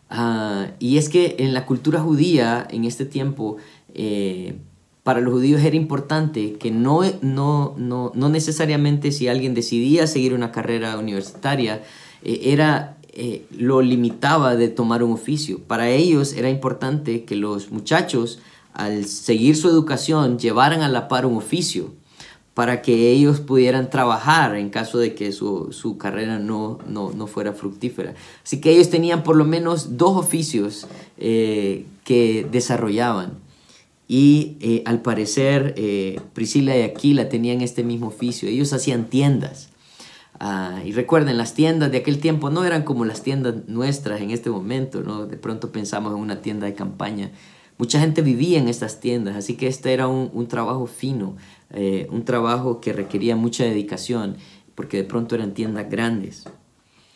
Ah, 0.10 0.68
y 0.80 0.98
es 0.98 1.10
que 1.10 1.38
en 1.40 1.54
la 1.54 1.66
cultura 1.66 2.00
judía, 2.02 2.68
en 2.70 2.84
este 2.84 3.06
tiempo, 3.06 3.58
eh, 3.94 4.58
para 5.04 5.22
los 5.22 5.34
judíos 5.34 5.62
era 5.62 5.76
importante 5.76 6.54
que 6.54 6.72
no, 6.72 7.02
no, 7.22 7.74
no, 7.78 8.12
no, 8.14 8.30
necesariamente 8.30 9.12
si 9.12 9.28
alguien 9.28 9.54
decidía 9.54 10.08
seguir 10.08 10.34
una 10.34 10.52
carrera 10.52 10.98
universitaria, 10.98 11.84
eh, 12.22 12.42
era, 12.44 12.98
eh, 13.14 13.46
lo 13.58 13.82
limitaba 13.82 14.56
de 14.56 14.68
tomar 14.68 15.04
un 15.04 15.12
oficio. 15.12 15.60
Para 15.60 15.90
ellos 15.90 16.34
era 16.34 16.50
importante 16.50 17.24
que 17.24 17.36
los 17.36 17.72
muchachos 17.72 18.40
al 18.74 19.06
seguir 19.06 19.56
su 19.56 19.70
educación, 19.70 20.40
llevaran 20.40 20.82
a 20.82 20.90
la 20.90 21.08
par 21.08 21.26
un 21.26 21.38
oficio 21.38 21.94
para 22.54 22.82
que 22.82 23.10
ellos 23.10 23.40
pudieran 23.40 23.90
trabajar 23.90 24.56
en 24.56 24.70
caso 24.70 25.00
de 25.00 25.16
que 25.16 25.32
su, 25.32 25.98
carrera 26.00 26.38
no, 26.38 26.80
no, 26.88 27.28
fuera 27.28 27.54
fructífera. 27.54 28.14
Así 28.44 28.62
que 28.62 28.72
ellos 28.72 28.90
tenían 28.90 29.24
por 29.24 29.36
lo 29.36 29.46
menos 29.46 29.98
dos 29.98 30.16
oficios 30.18 30.88
eh, 31.18 31.86
que 32.04 32.48
desarrollaban. 32.52 33.40
Y 34.08 34.58
eh, 34.60 34.84
al 34.86 35.02
parecer 35.02 35.74
eh, 35.78 36.20
Priscila 36.34 36.78
y 36.78 36.82
Aquila 36.84 37.30
tenían 37.30 37.62
este 37.62 37.84
mismo 37.84 38.08
oficio. 38.08 38.48
Ellos 38.48 38.72
hacían 38.74 39.10
tiendas. 39.10 39.70
Ah, 40.40 40.82
y 40.86 40.92
recuerden, 40.92 41.38
las 41.38 41.56
tiendas 41.56 41.92
de 41.92 42.00
aquel 42.00 42.20
tiempo 42.20 42.50
no 42.50 42.66
eran 42.66 42.84
como 42.84 43.06
las 43.06 43.24
tiendas 43.24 43.56
nuestras 43.68 44.22
en 44.22 44.30
este 44.30 44.52
momento. 44.52 45.02
¿no? 45.02 45.26
De 45.26 45.38
pronto 45.38 45.72
pensamos 45.72 46.14
en 46.14 46.20
una 46.20 46.42
tienda 46.42 46.68
de 46.68 46.76
campaña 46.76 47.32
Mucha 47.78 48.00
gente 48.00 48.22
vivía 48.22 48.60
en 48.60 48.68
estas 48.68 49.00
tiendas, 49.00 49.36
así 49.36 49.56
que 49.56 49.68
este 49.68 49.94
era 49.94 50.08
un, 50.08 50.48
trabajo 50.48 50.86
fino, 50.86 51.36
eh, 51.72 52.08
un 52.12 52.24
trabajo 52.24 52.80
que 52.82 52.94
requería 52.94 53.36
mucha 53.36 53.64
dedicación, 53.64 54.38
porque 54.76 54.98
de 54.98 55.04
pronto 55.04 55.36
eran 55.36 55.54
tiendas 55.54 55.90
grandes. 55.90 56.46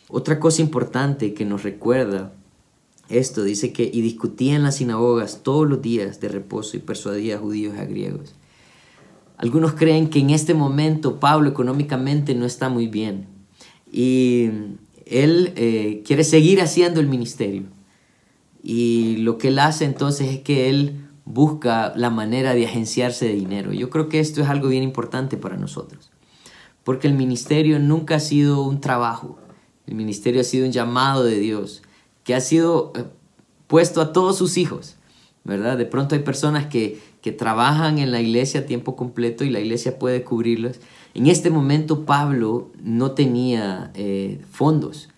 Otra 0.08 0.40
cosa 0.40 0.62
importante 0.62 1.34
que 1.34 1.44
nos 1.44 1.62
recuerda 1.62 2.32
esto, 3.08 3.42
dice 3.42 3.72
que 3.72 3.84
y 3.84 4.02
discutía 4.02 4.56
en 4.56 4.62
las 4.62 4.76
sinagogas 4.76 5.42
todos 5.42 5.68
los 5.68 5.80
días 5.80 6.20
de 6.20 6.28
reposo 6.28 6.76
y 6.76 6.80
persuadía 6.80 7.36
a 7.36 7.38
judíos 7.38 7.74
y 7.76 7.80
a 7.80 7.84
griegos. 7.84 8.34
Algunos 9.38 9.74
creen 9.74 10.10
que 10.10 10.18
en 10.18 10.30
este 10.30 10.52
momento 10.52 11.20
Pablo 11.20 11.48
económicamente 11.48 12.34
no 12.34 12.44
está 12.44 12.68
muy 12.68 12.88
bien 12.88 13.26
y 13.90 14.50
él 15.06 15.52
eh, 15.56 16.02
quiere 16.04 16.24
seguir 16.24 16.60
haciendo 16.60 17.00
el 17.00 17.06
ministerio. 17.06 17.77
Y 18.62 19.18
lo 19.18 19.38
que 19.38 19.48
él 19.48 19.58
hace 19.58 19.84
entonces 19.84 20.28
es 20.28 20.40
que 20.40 20.68
él 20.68 21.08
busca 21.24 21.92
la 21.94 22.10
manera 22.10 22.54
de 22.54 22.66
agenciarse 22.66 23.26
de 23.26 23.34
dinero. 23.34 23.72
Yo 23.72 23.90
creo 23.90 24.08
que 24.08 24.18
esto 24.18 24.40
es 24.40 24.48
algo 24.48 24.68
bien 24.68 24.82
importante 24.82 25.36
para 25.36 25.56
nosotros, 25.56 26.10
porque 26.84 27.06
el 27.06 27.14
ministerio 27.14 27.78
nunca 27.78 28.16
ha 28.16 28.20
sido 28.20 28.62
un 28.62 28.80
trabajo, 28.80 29.38
el 29.86 29.94
ministerio 29.94 30.40
ha 30.40 30.44
sido 30.44 30.66
un 30.66 30.72
llamado 30.72 31.24
de 31.24 31.38
Dios, 31.38 31.82
que 32.24 32.34
ha 32.34 32.40
sido 32.40 32.92
eh, 32.96 33.04
puesto 33.66 34.00
a 34.00 34.12
todos 34.12 34.38
sus 34.38 34.56
hijos, 34.56 34.96
¿verdad? 35.44 35.76
De 35.76 35.86
pronto 35.86 36.14
hay 36.14 36.22
personas 36.22 36.66
que, 36.66 36.98
que 37.20 37.32
trabajan 37.32 37.98
en 37.98 38.10
la 38.10 38.20
iglesia 38.20 38.60
a 38.60 38.66
tiempo 38.66 38.96
completo 38.96 39.44
y 39.44 39.50
la 39.50 39.60
iglesia 39.60 39.98
puede 39.98 40.24
cubrirlos. 40.24 40.80
En 41.14 41.26
este 41.26 41.50
momento 41.50 42.06
Pablo 42.06 42.70
no 42.82 43.12
tenía 43.12 43.90
eh, 43.94 44.40
fondos. 44.50 45.08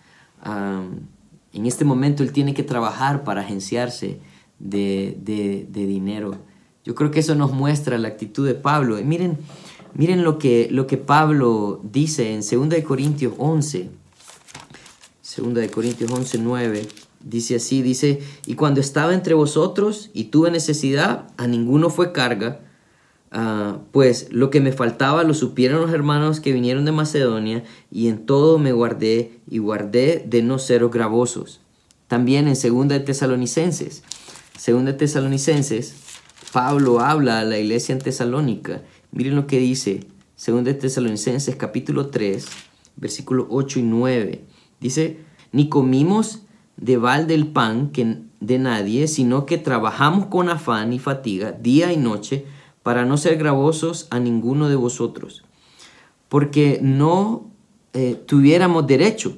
En 1.53 1.65
este 1.65 1.85
momento 1.85 2.23
él 2.23 2.31
tiene 2.31 2.53
que 2.53 2.63
trabajar 2.63 3.23
para 3.23 3.41
agenciarse 3.41 4.19
de, 4.59 5.67
dinero. 5.71 6.35
Yo 6.83 6.95
creo 6.95 7.11
que 7.11 7.19
eso 7.19 7.35
nos 7.35 7.51
muestra 7.51 7.97
la 7.97 8.07
actitud 8.07 8.47
de 8.47 8.55
Pablo. 8.55 8.99
Y 8.99 9.03
miren, 9.03 9.37
miren 9.93 10.23
lo 10.23 10.39
que, 10.39 10.67
lo 10.71 10.87
que 10.87 10.97
Pablo 10.97 11.81
dice 11.83 12.33
en 12.33 12.41
2 12.41 12.81
Corintios 12.83 13.33
11. 13.37 13.89
2 15.37 15.71
Corintios 15.71 16.11
11, 16.11 16.37
9. 16.39 16.87
Dice 17.23 17.55
así, 17.57 17.81
dice, 17.81 18.19
y 18.47 18.55
cuando 18.55 18.81
estaba 18.81 19.13
entre 19.13 19.35
vosotros 19.35 20.09
y 20.13 20.25
tuve 20.25 20.49
necesidad, 20.49 21.27
a 21.37 21.45
ninguno 21.45 21.89
fue 21.91 22.13
carga, 22.13 22.61
Ah, 23.33 23.79
pues 23.93 24.27
lo 24.31 24.49
que 24.49 24.59
me 24.59 24.73
faltaba 24.73 25.23
lo 25.23 25.33
supieron 25.33 25.81
los 25.81 25.93
hermanos 25.93 26.41
que 26.41 26.51
vinieron 26.51 26.83
de 26.83 26.91
Macedonia 26.91 27.63
y 27.89 28.09
en 28.09 28.25
todo 28.25 28.59
me 28.59 28.73
guardé 28.73 29.39
y 29.49 29.59
guardé 29.59 30.25
de 30.27 30.43
no 30.43 30.59
ser 30.59 30.85
gravosos. 30.89 31.61
También 32.07 32.49
en 32.49 32.57
segunda 32.57 32.99
de 32.99 33.05
Tesalonicenses, 33.05 34.03
segunda 34.57 34.91
de 34.91 34.97
Tesalonicenses, 34.97 35.95
Pablo 36.51 36.99
habla 36.99 37.39
a 37.39 37.45
la 37.45 37.57
iglesia 37.57 37.93
en 37.93 37.99
Tesalónica. 37.99 38.81
Miren 39.13 39.37
lo 39.37 39.47
que 39.47 39.59
dice, 39.59 40.01
segunda 40.35 40.73
de 40.73 40.77
Tesalonicenses 40.77 41.55
capítulo 41.55 42.07
3, 42.07 42.45
versículo 42.97 43.47
8 43.49 43.79
y 43.79 43.83
9. 43.83 44.45
Dice, 44.81 45.19
ni 45.53 45.69
comimos 45.69 46.41
de 46.75 46.97
balde 46.97 47.33
el 47.33 47.47
pan 47.47 47.91
que 47.91 48.17
de 48.41 48.59
nadie, 48.59 49.07
sino 49.07 49.45
que 49.45 49.57
trabajamos 49.57 50.25
con 50.25 50.49
afán 50.49 50.91
y 50.91 50.99
fatiga 50.99 51.53
día 51.53 51.93
y 51.93 51.97
noche 51.97 52.45
para 52.83 53.05
no 53.05 53.17
ser 53.17 53.37
gravosos 53.37 54.07
a 54.09 54.19
ninguno 54.19 54.69
de 54.69 54.75
vosotros, 54.75 55.43
porque 56.29 56.79
no 56.81 57.45
eh, 57.93 58.21
tuviéramos 58.25 58.87
derecho, 58.87 59.37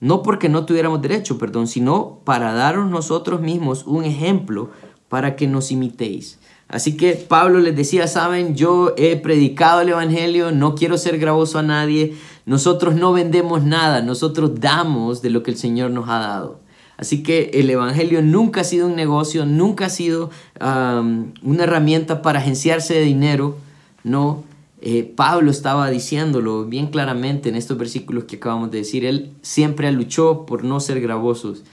no 0.00 0.22
porque 0.22 0.48
no 0.48 0.66
tuviéramos 0.66 1.02
derecho, 1.02 1.38
perdón, 1.38 1.66
sino 1.66 2.20
para 2.24 2.52
daros 2.52 2.88
nosotros 2.90 3.40
mismos 3.40 3.84
un 3.86 4.04
ejemplo 4.04 4.70
para 5.08 5.36
que 5.36 5.46
nos 5.46 5.70
imitéis. 5.70 6.38
Así 6.68 6.96
que 6.96 7.12
Pablo 7.12 7.60
les 7.60 7.76
decía, 7.76 8.08
saben, 8.08 8.56
yo 8.56 8.92
he 8.96 9.16
predicado 9.16 9.82
el 9.82 9.90
Evangelio, 9.90 10.50
no 10.50 10.74
quiero 10.74 10.98
ser 10.98 11.18
gravoso 11.18 11.58
a 11.60 11.62
nadie, 11.62 12.16
nosotros 12.44 12.96
no 12.96 13.12
vendemos 13.12 13.62
nada, 13.62 14.02
nosotros 14.02 14.60
damos 14.60 15.22
de 15.22 15.30
lo 15.30 15.42
que 15.44 15.52
el 15.52 15.56
Señor 15.56 15.92
nos 15.92 16.08
ha 16.08 16.18
dado. 16.18 16.60
Así 16.96 17.22
que 17.22 17.50
el 17.54 17.68
Evangelio 17.68 18.22
nunca 18.22 18.62
ha 18.62 18.64
sido 18.64 18.86
un 18.86 18.96
negocio, 18.96 19.44
nunca 19.44 19.86
ha 19.86 19.90
sido 19.90 20.30
una 20.60 21.64
herramienta 21.64 22.22
para 22.22 22.38
agenciarse 22.38 22.94
de 22.94 23.02
dinero. 23.02 23.58
No, 24.02 24.44
eh, 24.80 25.02
Pablo 25.16 25.50
estaba 25.50 25.90
diciéndolo 25.90 26.64
bien 26.64 26.88
claramente 26.88 27.48
en 27.48 27.56
estos 27.56 27.76
versículos 27.76 28.24
que 28.24 28.36
acabamos 28.36 28.70
de 28.70 28.78
decir. 28.78 29.04
Él 29.04 29.32
siempre 29.42 29.90
luchó 29.92 30.46
por 30.46 30.64
no 30.64 30.80
ser 30.80 31.00
gravosos. 31.00 31.64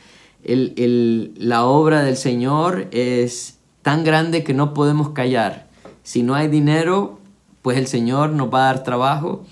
la 0.43 1.65
obra 1.65 2.03
del 2.03 2.17
Señor 2.17 2.87
es 2.91 3.59
tan 3.81 4.03
grande 4.03 4.43
que 4.43 4.53
no 4.53 4.73
podemos 4.73 5.09
callar. 5.09 5.69
Si 6.03 6.21
no 6.21 6.35
hay 6.35 6.49
dinero, 6.49 7.19
pues 7.61 7.77
el 7.77 7.87
Señor 7.87 8.31
nos 8.31 8.53
va 8.53 8.63
a 8.63 8.73
dar 8.73 8.83
trabajo 8.83 9.45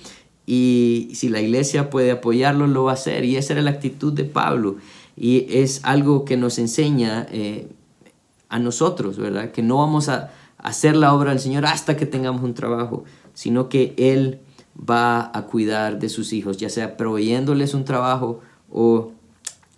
y 0.46 1.12
si 1.13 1.30
la 1.30 1.40
iglesia 1.40 1.90
puede 1.90 2.12
apoyarlo, 2.12 2.68
lo 2.68 2.84
va 2.84 2.92
a 2.92 2.96
hacer. 2.96 3.24
Y 3.24 3.38
esa 3.38 3.54
era 3.54 3.62
la 3.62 3.72
actitud 3.72 4.12
de 4.12 4.25
Pablo. 4.25 4.75
Y 5.24 5.46
es 5.60 5.82
algo 5.84 6.25
que 6.25 6.36
nos 6.36 6.58
enseña 6.58 7.28
eh, 7.30 7.68
a 8.50 8.58
nosotros, 8.58 9.20
¿verdad? 9.20 9.51
Que 9.51 9.62
no 9.62 9.78
vamos 9.78 10.10
a 10.10 10.32
hacer 10.58 10.96
la 10.96 11.13
obra 11.13 11.30
del 11.30 11.40
Señor 11.40 11.68
hasta 11.68 11.96
que 11.96 12.08
tengamos 12.08 12.42
un 12.42 12.56
trabajo, 12.56 13.04
sino 13.36 13.70
que 13.70 13.94
Él 13.98 14.40
va 14.75 15.30
a 15.32 15.44
cuidar 15.44 16.00
de 16.00 16.10
sus 16.10 16.34
hijos, 16.34 16.58
ya 16.58 16.70
sea 16.70 16.98
proveyéndoles 16.98 17.75
un 17.75 17.86
trabajo 17.86 18.40
o 18.72 19.12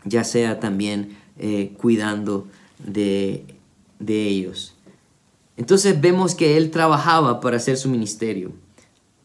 ya 0.06 0.24
sea 0.24 0.62
también 0.62 1.18
eh, 1.38 1.74
cuidando 1.78 2.48
de, 2.80 3.44
de 4.00 4.26
ellos. 4.26 4.76
Entonces 5.58 6.00
vemos 6.00 6.36
que 6.36 6.56
Él 6.56 6.72
trabajaba 6.72 7.42
para 7.42 7.58
hacer 7.58 7.76
su 7.76 7.90
ministerio, 7.90 8.54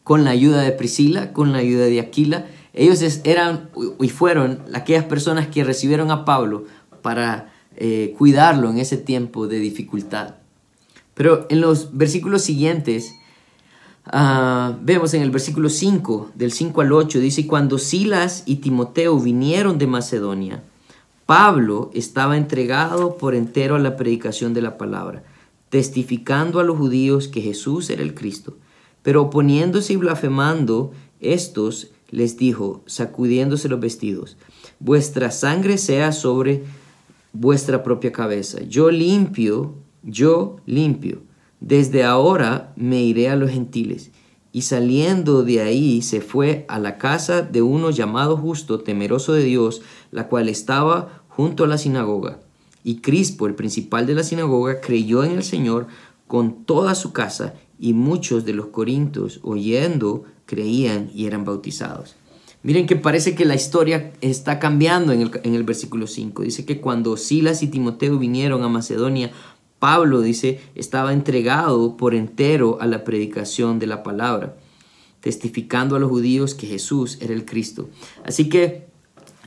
con 0.03 0.25
la 0.25 0.31
ayuda 0.31 0.63
de 0.63 0.73
Priscila, 0.73 1.31
con 1.31 1.53
la 1.53 1.59
ayuda 1.59 1.85
de 1.85 2.01
Aquila, 2.01 2.45
ellos 2.79 3.21
eran 3.25 3.69
y 3.99 4.09
fueron 4.09 4.63
aquellas 4.73 5.03
personas 5.03 5.47
que 5.47 5.65
recibieron 5.65 6.11
a 6.11 6.23
Pablo 6.23 6.65
para 7.01 7.51
eh, 7.75 8.15
cuidarlo 8.17 8.69
en 8.69 8.77
ese 8.77 8.95
tiempo 8.95 9.47
de 9.47 9.59
dificultad. 9.59 10.35
Pero 11.13 11.45
en 11.49 11.59
los 11.59 11.97
versículos 11.97 12.41
siguientes, 12.43 13.13
ah, 14.05 14.77
vemos 14.81 15.13
en 15.13 15.21
el 15.21 15.31
versículo 15.31 15.67
5, 15.67 16.31
del 16.35 16.53
5 16.53 16.79
al 16.79 16.93
8, 16.93 17.19
dice, 17.19 17.45
cuando 17.45 17.77
Silas 17.77 18.43
y 18.45 18.57
Timoteo 18.57 19.19
vinieron 19.19 19.77
de 19.77 19.87
Macedonia, 19.87 20.63
Pablo 21.25 21.91
estaba 21.93 22.37
entregado 22.37 23.17
por 23.17 23.35
entero 23.35 23.75
a 23.75 23.79
la 23.79 23.97
predicación 23.97 24.53
de 24.53 24.61
la 24.61 24.77
palabra, 24.77 25.23
testificando 25.67 26.61
a 26.61 26.63
los 26.63 26.77
judíos 26.77 27.27
que 27.27 27.41
Jesús 27.41 27.89
era 27.89 28.01
el 28.01 28.15
Cristo. 28.15 28.55
Pero 29.03 29.23
oponiéndose 29.23 29.93
y 29.93 29.97
blasfemando, 29.97 30.91
estos 31.19 31.91
les 32.09 32.37
dijo, 32.37 32.83
sacudiéndose 32.85 33.69
los 33.69 33.79
vestidos, 33.79 34.37
vuestra 34.79 35.31
sangre 35.31 35.77
sea 35.77 36.11
sobre 36.11 36.63
vuestra 37.33 37.83
propia 37.83 38.11
cabeza. 38.11 38.61
Yo 38.63 38.91
limpio, 38.91 39.75
yo 40.03 40.57
limpio. 40.65 41.21
Desde 41.59 42.03
ahora 42.03 42.73
me 42.75 43.01
iré 43.01 43.29
a 43.29 43.35
los 43.35 43.51
gentiles. 43.51 44.11
Y 44.51 44.63
saliendo 44.63 45.43
de 45.43 45.61
ahí 45.61 46.01
se 46.01 46.21
fue 46.21 46.65
a 46.69 46.79
la 46.79 46.97
casa 46.97 47.43
de 47.43 47.61
uno 47.61 47.91
llamado 47.91 48.35
justo, 48.35 48.79
temeroso 48.79 49.33
de 49.33 49.43
Dios, 49.43 49.81
la 50.11 50.27
cual 50.27 50.49
estaba 50.49 51.23
junto 51.27 51.63
a 51.63 51.67
la 51.67 51.77
sinagoga. 51.77 52.39
Y 52.83 53.01
Crispo, 53.01 53.45
el 53.45 53.55
principal 53.55 54.07
de 54.07 54.15
la 54.15 54.23
sinagoga, 54.23 54.81
creyó 54.81 55.23
en 55.23 55.33
el 55.33 55.43
Señor 55.43 55.87
con 56.27 56.63
toda 56.63 56.95
su 56.95 57.11
casa, 57.11 57.53
y 57.79 57.93
muchos 57.93 58.43
de 58.43 58.53
los 58.53 58.67
corintios, 58.67 59.39
oyendo, 59.41 60.25
creían 60.49 61.11
y 61.13 61.27
eran 61.27 61.45
bautizados. 61.45 62.15
Miren 62.63 62.87
que 62.87 62.95
parece 62.95 63.35
que 63.35 63.45
la 63.45 63.55
historia 63.55 64.11
está 64.19 64.59
cambiando 64.59 65.13
en 65.13 65.55
el, 65.55 65.63
versículo 65.63 66.07
5. 66.07 66.43
Dice 66.43 66.65
que 66.65 66.81
cuando 66.81 67.15
Silas 67.15 67.63
y 67.63 67.67
Timoteo 67.67 68.17
vinieron 68.17 68.63
a 68.63 68.67
Macedonia, 68.67 69.31
Pablo 69.77 70.21
dice, 70.21 70.59
estaba 70.75 71.13
entregado 71.13 71.95
por 71.95 72.15
entero 72.15 72.79
a 72.81 72.87
la 72.87 73.05
predicación 73.05 73.79
de 73.79 73.87
la 73.87 74.03
palabra, 74.03 74.57
testificando 75.21 75.95
a 75.95 75.99
los 75.99 76.09
judíos 76.09 76.53
que 76.53 76.67
Jesús 76.67 77.17
era 77.21 77.33
el 77.33 77.45
Cristo. 77.45 77.87
Así 78.25 78.49
que 78.49 78.87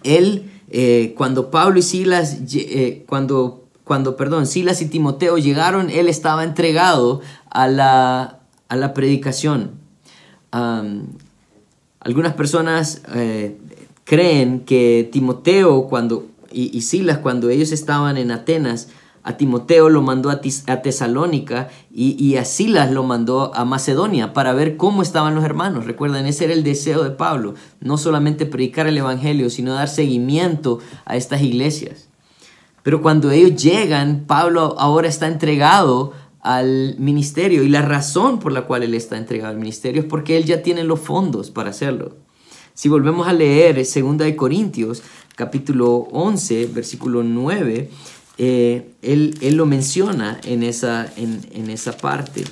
él, 0.04 0.50
eh, 0.70 1.14
cuando 1.18 1.50
Pablo 1.50 1.80
y 1.80 1.82
Silas, 1.82 2.38
eh, 2.54 3.04
cuando, 3.06 3.66
cuando, 3.84 4.16
perdón, 4.16 4.46
Silas 4.46 4.80
y 4.80 4.86
Timoteo 4.86 5.36
llegaron, 5.36 5.90
él 5.90 6.08
estaba 6.08 6.44
entregado 6.44 7.20
a 7.50 7.68
la, 7.68 8.40
a 8.68 8.76
la 8.76 8.94
predicación. 8.94 9.81
Algunas 10.52 12.34
personas 12.34 13.02
eh, 13.14 13.58
creen 14.04 14.60
que 14.60 15.08
Timoteo 15.10 15.88
cuando, 15.88 16.26
y 16.50 16.80
Silas, 16.82 17.18
cuando 17.18 17.48
ellos 17.48 17.72
estaban 17.72 18.16
en 18.16 18.30
Atenas, 18.30 18.88
a 19.24 19.36
Timoteo 19.36 19.88
lo 19.88 20.02
mandó 20.02 20.30
a, 20.30 20.40
Tesalónica 20.40 21.68
y, 21.92 22.36
a 22.36 22.44
Silas 22.44 22.90
lo 22.90 23.04
mandó 23.04 23.54
a 23.54 23.64
Macedonia 23.64 24.32
para 24.32 24.52
ver 24.52 24.76
cómo 24.76 25.02
estaban 25.02 25.36
los 25.36 25.44
hermanos. 25.44 25.86
Recuerden, 25.86 26.26
ese 26.26 26.44
era 26.46 26.54
el 26.54 26.64
deseo 26.64 27.04
de 27.04 27.10
Pablo, 27.10 27.54
no 27.80 27.98
solamente 27.98 28.46
predicar 28.46 28.88
el 28.88 28.98
Evangelio, 28.98 29.48
sino 29.48 29.74
dar 29.74 29.88
seguimiento 29.88 30.80
a 31.04 31.16
estas 31.16 31.42
iglesias. 31.42 32.08
Pero 32.82 33.00
cuando 33.00 33.30
ellos 33.30 33.62
llegan, 33.62 34.24
Pablo 34.26 34.74
ahora 34.76 35.06
está 35.06 35.28
entregado 35.28 36.12
al 36.42 36.96
ministerio 36.98 37.62
y 37.62 37.68
la 37.68 37.82
razón 37.82 38.40
por 38.40 38.52
la 38.52 38.62
cual 38.62 38.82
él 38.82 38.94
está 38.94 39.16
entregado 39.16 39.52
al 39.52 39.58
ministerio 39.58 40.02
es 40.02 40.08
porque 40.08 40.36
él 40.36 40.44
ya 40.44 40.62
tiene 40.62 40.84
los 40.84 41.00
fondos 41.00 41.50
para 41.50 41.70
hacerlo. 41.70 42.16
Si 42.74 42.88
volvemos 42.88 43.28
a 43.28 43.32
leer 43.32 43.76
2 43.76 44.18
de 44.18 44.36
Corintios, 44.36 45.02
capítulo 45.36 46.08
11, 46.10 46.66
versículo 46.66 47.22
9, 47.22 47.90
eh, 48.38 48.90
él, 49.02 49.56
lo 49.56 49.66
menciona 49.66 50.40
en 50.44 50.62
esa, 50.62 51.12
en, 51.16 51.70
esa 51.70 51.96
parte. 51.96 52.44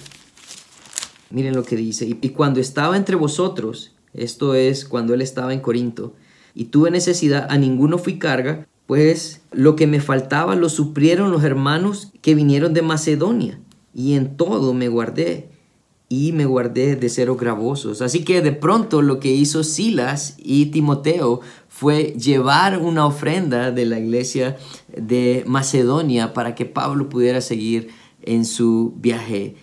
Miren 1.30 1.54
lo 1.54 1.64
que 1.64 1.76
dice. 1.76 2.06
Y, 2.06 2.18
y, 2.20 2.28
cuando 2.30 2.61
estaba 2.61 2.97
entre 2.97 3.16
vosotros, 3.16 3.92
esto 4.12 4.54
es 4.54 4.85
cuando 4.85 5.14
él 5.14 5.23
estaba 5.23 5.52
en 5.52 5.61
Corinto, 5.61 6.14
y 6.54 6.66
tuve 6.66 6.90
necesidad, 6.90 7.47
a 7.49 7.56
ninguno 7.56 7.99
fui 7.99 8.18
carga, 8.18 8.66
pues 8.87 9.40
lo 9.52 9.76
que 9.76 9.87
me 9.87 10.00
faltaba 10.00 10.54
lo 10.56 10.68
suplieron 10.68 11.30
los 11.30 11.44
hermanos 11.44 12.12
que 12.20 12.35
vinieron 12.35 12.75
de 12.75 12.82
Macedonia, 12.82 13.61
y 13.94 14.14
en 14.14 14.37
todo 14.37 14.74
me 14.74 14.88
guardé, 14.88 15.48
y 16.12 16.33
me 16.33 16.44
guardé 16.44 16.96
de 16.96 17.09
cero 17.09 17.37
gravosos. 17.37 18.03
Así 18.03 18.24
que 18.24 18.42
de 18.42 18.50
pronto 18.50 19.00
lo 19.00 19.20
que 19.20 19.31
hizo 19.31 19.62
Silas 19.62 20.35
y 20.38 20.66
Timoteo 20.66 21.40
fue 21.68 22.16
llevar 22.18 22.79
una 22.79 23.07
ofrenda 23.07 23.70
de 23.70 23.87
la 23.87 24.00
iglesia 24.00 24.57
de 24.94 25.44
Macedonia 25.46 26.35
para 26.35 26.57
que 26.57 26.66
Pablo 26.66 27.09
pudiera 27.09 27.40
seguir 27.40 27.90
en 28.22 28.44
su 28.44 28.92
viaje 28.96 29.55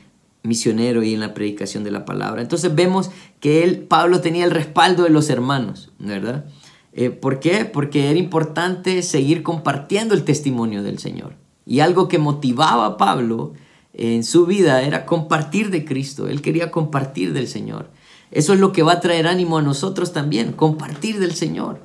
misionero 0.41 1.03
y 1.03 1.13
en 1.13 1.19
la 1.19 1.33
predicación 1.33 1.83
de 1.83 1.91
la 1.91 2.05
palabra. 2.05 2.41
Entonces 2.41 2.73
vemos 2.73 3.11
que 3.41 3.65
él, 3.65 3.79
Pablo 3.79 4.21
tenía 4.21 4.45
el 4.45 4.51
respaldo 4.51 5.03
de 5.03 5.09
los 5.09 5.29
hermanos, 5.29 5.91
¿verdad? 5.99 6.45
Eh, 6.93 7.09
¿Por 7.09 7.41
qué? 7.41 7.65
Porque 7.65 8.09
era 8.09 8.17
importante 8.17 9.03
seguir 9.03 9.43
compartiendo 9.43 10.15
el 10.15 10.23
testimonio 10.23 10.81
del 10.81 10.97
Señor. 10.97 11.35
Y 11.65 11.81
algo 11.81 12.07
que 12.07 12.19
motivaba 12.19 12.85
a 12.85 12.97
Pablo 12.97 13.51
en 13.97 14.23
su 14.23 14.45
vida 14.45 14.83
era 14.83 15.05
compartir 15.05 15.71
de 15.71 15.83
Cristo. 15.83 16.27
Él 16.27 16.41
quería 16.41 16.71
compartir 16.71 17.33
del 17.33 17.47
Señor. 17.47 17.89
Eso 18.31 18.53
es 18.53 18.59
lo 18.59 18.71
que 18.71 18.83
va 18.83 18.93
a 18.93 18.99
traer 18.99 19.27
ánimo 19.27 19.57
a 19.57 19.61
nosotros 19.61 20.13
también, 20.13 20.53
compartir 20.53 21.19
del 21.19 21.33
Señor. 21.33 21.81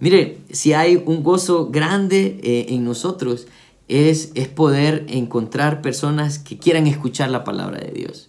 Mire, 0.00 0.38
si 0.50 0.72
hay 0.72 1.02
un 1.04 1.22
gozo 1.22 1.68
grande 1.70 2.40
eh, 2.42 2.66
en 2.70 2.84
nosotros, 2.84 3.46
es, 3.88 4.32
es, 4.34 4.48
poder 4.48 5.04
encontrar 5.08 5.82
personas 5.82 6.38
que 6.38 6.58
quieran 6.58 6.86
escuchar 6.86 7.30
la 7.30 7.44
palabra 7.44 7.78
de 7.78 7.92
Dios. 7.92 8.28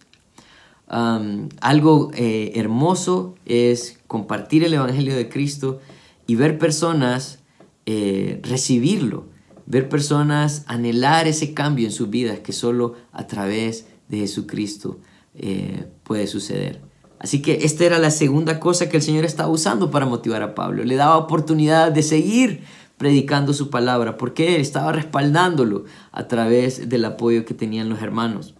algo 0.87 2.11
eh, 2.15 2.51
hermoso 2.55 3.35
es 3.45 3.99
compartir 4.07 4.63
el 4.65 4.73
Evangelio 4.73 5.15
de 5.15 5.29
Cristo 5.29 5.79
y 6.27 6.35
ver 6.35 6.57
personas 6.57 7.39
eh, 7.85 8.39
recibirlo, 8.43 9.25
ver 9.71 9.87
personas 9.87 10.63
anhelar 10.67 11.27
ese 11.27 11.53
cambio 11.53 11.85
en 11.85 11.93
sus 11.93 12.09
vidas 12.09 12.39
que 12.39 12.51
solo 12.51 12.95
a 13.13 13.25
través 13.25 13.87
de 14.09 14.17
Jesucristo 14.19 14.99
puede 16.03 16.27
suceder. 16.27 16.81
Así 17.19 17.41
que 17.41 17.59
esta 17.63 17.85
era 17.85 17.97
la 17.97 18.11
segunda 18.11 18.59
cosa 18.59 18.89
que 18.89 18.97
el 18.97 19.03
Señor 19.03 19.23
estaba 19.23 19.49
usando 19.49 19.89
para 19.89 20.05
motivar 20.05 20.43
a 20.43 20.55
Pablo. 20.55 20.83
Le 20.83 20.95
daba 20.95 21.17
oportunidad 21.17 21.91
de 21.91 22.03
seguir 22.03 22.63
predicando 22.97 23.53
su 23.53 23.69
palabra, 23.69 24.17
porque 24.17 24.59
estaba 24.59 24.91
respaldándolo 24.91 25.85
a 26.11 26.27
través 26.27 26.89
del 26.89 27.05
apoyo 27.05 27.45
que 27.45 27.53
tenían 27.53 27.89
los 27.89 28.01
hermanos. 28.01 28.55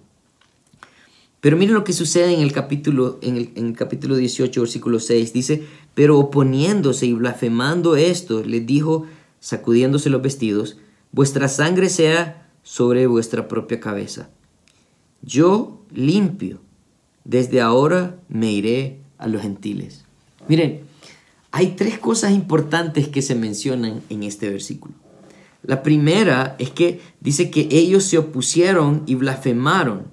Pero 1.42 1.58
miren 1.58 1.74
lo 1.74 1.84
que 1.84 1.94
sucede 1.94 2.34
en 2.34 2.42
el 2.42 2.54
capítulo, 2.54 3.20
en 3.22 3.36
el, 3.38 3.76
capítulo 3.76 4.16
18, 4.16 4.62
versículo 4.62 5.00
6. 5.00 5.34
Dice, 5.34 5.64
pero 5.94 6.18
oponiéndose 6.18 7.06
y 7.08 7.14
blasfemando 7.14 7.96
esto, 7.96 8.44
les 8.44 8.66
dijo, 8.66 9.06
sacudiéndose 9.40 10.10
los 10.10 10.22
vestidos, 10.22 10.78
vuestra 11.12 11.48
sangre 11.48 11.90
sea 11.90 12.50
sobre 12.64 13.08
vuestra 13.08 13.48
propia 13.48 13.80
cabeza. 13.80 14.30
Yo 15.22 15.84
limpio 15.94 16.60
desde 17.24 17.62
ahora 17.62 18.18
me 18.30 18.52
iré 18.52 19.00
a 19.18 19.28
los 19.28 19.42
gentiles. 19.42 20.06
Miren, 20.48 20.82
hay 21.52 21.76
tres 21.78 22.00
cosas 22.00 22.32
importantes 22.32 23.08
que 23.08 23.22
se 23.22 23.36
mencionan 23.36 24.02
en 24.10 24.24
este 24.24 24.50
versículo. 24.50 24.96
La 25.64 25.84
primera 25.84 26.56
es 26.58 26.72
que 26.72 27.02
dice 27.20 27.52
que 27.52 27.68
ellos 27.72 28.06
se 28.06 28.18
opusieron 28.18 29.04
y 29.06 29.16
blasfemaron. 29.16 30.08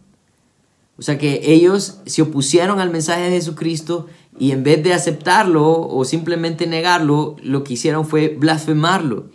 O 0.98 1.02
sea 1.02 1.16
que 1.16 1.52
ellos 1.52 2.00
se 2.06 2.22
opusieron 2.22 2.80
al 2.80 2.90
mensaje 2.90 3.22
de 3.22 3.30
Jesucristo 3.30 4.08
y 4.38 4.50
en 4.50 4.62
vez 4.62 4.82
de 4.82 4.92
aceptarlo 4.92 5.80
o 5.80 6.04
simplemente 6.04 6.66
negarlo, 6.66 7.36
lo 7.42 7.64
que 7.64 7.74
hicieron 7.74 8.04
fue 8.04 8.28
blasfemarlo. 8.28 9.30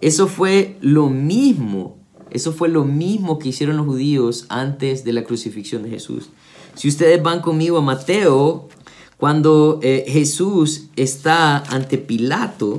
Eso 0.00 0.28
fue 0.28 0.76
lo 0.80 1.08
mismo, 1.08 1.98
eso 2.30 2.52
fue 2.52 2.68
lo 2.68 2.84
mismo 2.84 3.38
que 3.38 3.48
hicieron 3.48 3.76
los 3.76 3.86
judíos 3.86 4.46
antes 4.48 5.04
de 5.04 5.12
la 5.12 5.24
crucifixión 5.24 5.82
de 5.82 5.90
Jesús. 5.90 6.30
Si 6.74 6.88
ustedes 6.88 7.20
van 7.22 7.40
conmigo 7.40 7.78
a 7.78 7.82
Mateo, 7.82 8.68
cuando 9.16 9.80
eh, 9.82 10.04
Jesús 10.06 10.90
está 10.94 11.58
ante 11.58 11.98
Pilato, 11.98 12.78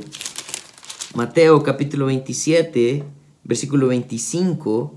Mateo 1.13 1.61
capítulo 1.63 2.05
27, 2.05 3.03
versículo 3.43 3.87
25, 3.87 4.95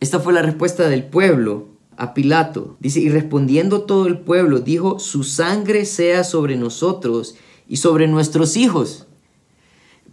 esta 0.00 0.20
fue 0.20 0.34
la 0.34 0.42
respuesta 0.42 0.90
del 0.90 1.04
pueblo 1.04 1.68
a 1.96 2.12
Pilato. 2.12 2.76
Dice, 2.80 3.00
y 3.00 3.08
respondiendo 3.08 3.82
todo 3.82 4.06
el 4.06 4.18
pueblo, 4.18 4.60
dijo, 4.60 4.98
su 4.98 5.24
sangre 5.24 5.86
sea 5.86 6.24
sobre 6.24 6.56
nosotros 6.56 7.36
y 7.66 7.76
sobre 7.76 8.06
nuestros 8.06 8.58
hijos. 8.58 9.06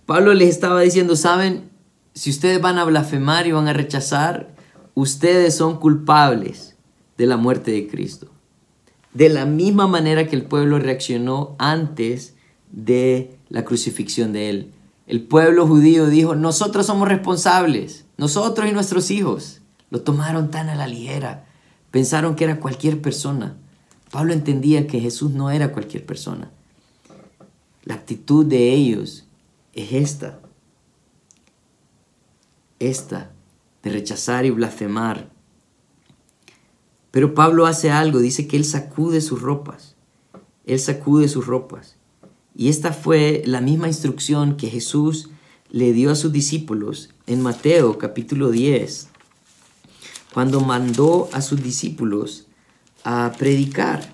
Pablo 0.06 0.34
les 0.34 0.50
estaba 0.50 0.82
diciendo, 0.82 1.16
saben, 1.16 1.70
si 2.14 2.30
ustedes 2.30 2.62
van 2.62 2.78
a 2.78 2.84
blasfemar 2.84 3.48
y 3.48 3.54
van 3.54 3.68
a 3.68 3.74
rechazar, 3.74 4.54
ustedes 4.96 5.56
son 5.56 5.80
culpables 5.80 6.76
de 7.18 7.26
la 7.26 7.38
muerte 7.38 7.72
de 7.72 7.88
Cristo. 7.88 8.28
De 9.14 9.30
la 9.30 9.46
misma 9.46 9.88
manera 9.88 10.28
que 10.28 10.36
el 10.36 10.44
pueblo 10.44 10.78
reaccionó 10.80 11.56
antes 11.58 12.36
de 12.72 13.38
la 13.50 13.64
crucifixión 13.64 14.34
de 14.34 14.50
él. 14.50 14.72
El 15.08 15.22
pueblo 15.22 15.68
judío 15.68 16.08
dijo, 16.08 16.36
nosotros 16.36 16.86
somos 16.86 17.08
responsables, 17.08 18.06
nosotros 18.18 18.70
y 18.70 18.74
nuestros 18.74 19.10
hijos. 19.10 19.62
Lo 19.90 20.02
tomaron 20.02 20.52
tan 20.52 20.70
a 20.70 20.76
la 20.76 20.88
ligera, 20.88 21.46
pensaron 21.92 22.36
que 22.36 22.44
era 22.44 22.60
cualquier 22.60 23.02
persona. 23.02 23.56
Pablo 24.12 24.34
entendía 24.34 24.86
que 24.86 25.00
Jesús 25.00 25.32
no 25.32 25.50
era 25.50 25.72
cualquier 25.72 26.06
persona. 26.06 26.52
La 27.84 27.96
actitud 27.96 28.46
de 28.46 28.74
ellos 28.74 29.26
es 29.74 29.92
esta, 29.94 30.40
esta, 32.80 33.32
de 33.82 33.90
rechazar 33.90 34.46
y 34.46 34.50
blasfemar 34.50 35.30
Pero 37.12 37.34
Pablo 37.34 37.66
hace 37.66 37.92
algo, 37.92 38.20
dice 38.20 38.48
que 38.48 38.56
él 38.56 38.66
sacude 38.66 39.20
sus 39.22 39.42
ropas. 39.42 39.96
Él 40.66 40.80
sacude 40.80 41.28
sus 41.28 41.46
ropas. 41.46 41.98
Y 42.56 42.70
esta 42.70 42.94
fue 42.94 43.42
la 43.46 43.62
misma 43.62 43.88
instrucción 43.88 44.58
que 44.58 44.70
Jesús 44.70 45.30
le 45.70 45.92
dio 45.92 46.12
a 46.12 46.16
sus 46.16 46.32
discípulos 46.32 47.10
en 47.26 47.42
Mateo 47.42 47.98
capítulo 47.98 48.52
10, 48.52 49.10
cuando 50.34 50.62
mandó 50.62 51.30
a 51.34 51.42
sus 51.42 51.62
discípulos 51.62 52.48
a 53.04 53.34
predicar. 53.38 54.14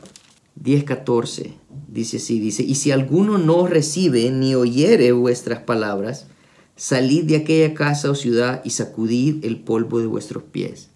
10.14 0.62 1.59
dice 1.92 2.18
así, 2.18 2.40
dice, 2.40 2.64
y 2.64 2.76
si 2.76 2.92
alguno 2.92 3.38
no 3.38 3.68
recibe 3.68 4.30
ni 4.32 4.56
oyere 4.56 5.12
vuestras 5.12 5.60
palabras, 5.60 6.28
salid 6.76 7.26
de 7.26 7.38
aquella 7.38 7.74
casa 7.74 8.10
o 8.10 8.16
ciudad 8.16 8.62
y 8.64 8.70
sacudid 8.72 9.44
el 9.44 9.60
polvo 9.60 10.00
de 10.00 10.08
vuestros 10.08 10.44
pies. 10.44 10.90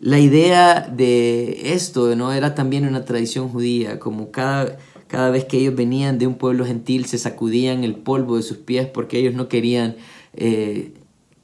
La 0.00 0.18
idea 0.18 0.80
de 0.80 1.74
esto 1.74 2.16
no 2.16 2.32
era 2.32 2.54
también 2.54 2.88
una 2.88 3.04
tradición 3.04 3.48
judía, 3.48 4.00
como 4.00 4.32
cada, 4.32 4.78
cada 5.06 5.30
vez 5.30 5.44
que 5.44 5.58
ellos 5.58 5.76
venían 5.76 6.18
de 6.18 6.26
un 6.26 6.34
pueblo 6.34 6.64
gentil 6.64 7.04
se 7.04 7.18
sacudían 7.18 7.84
el 7.84 7.94
polvo 7.94 8.36
de 8.36 8.42
sus 8.42 8.56
pies 8.56 8.88
porque 8.88 9.20
ellos 9.20 9.34
no 9.34 9.48
querían 9.48 9.94
eh, 10.34 10.94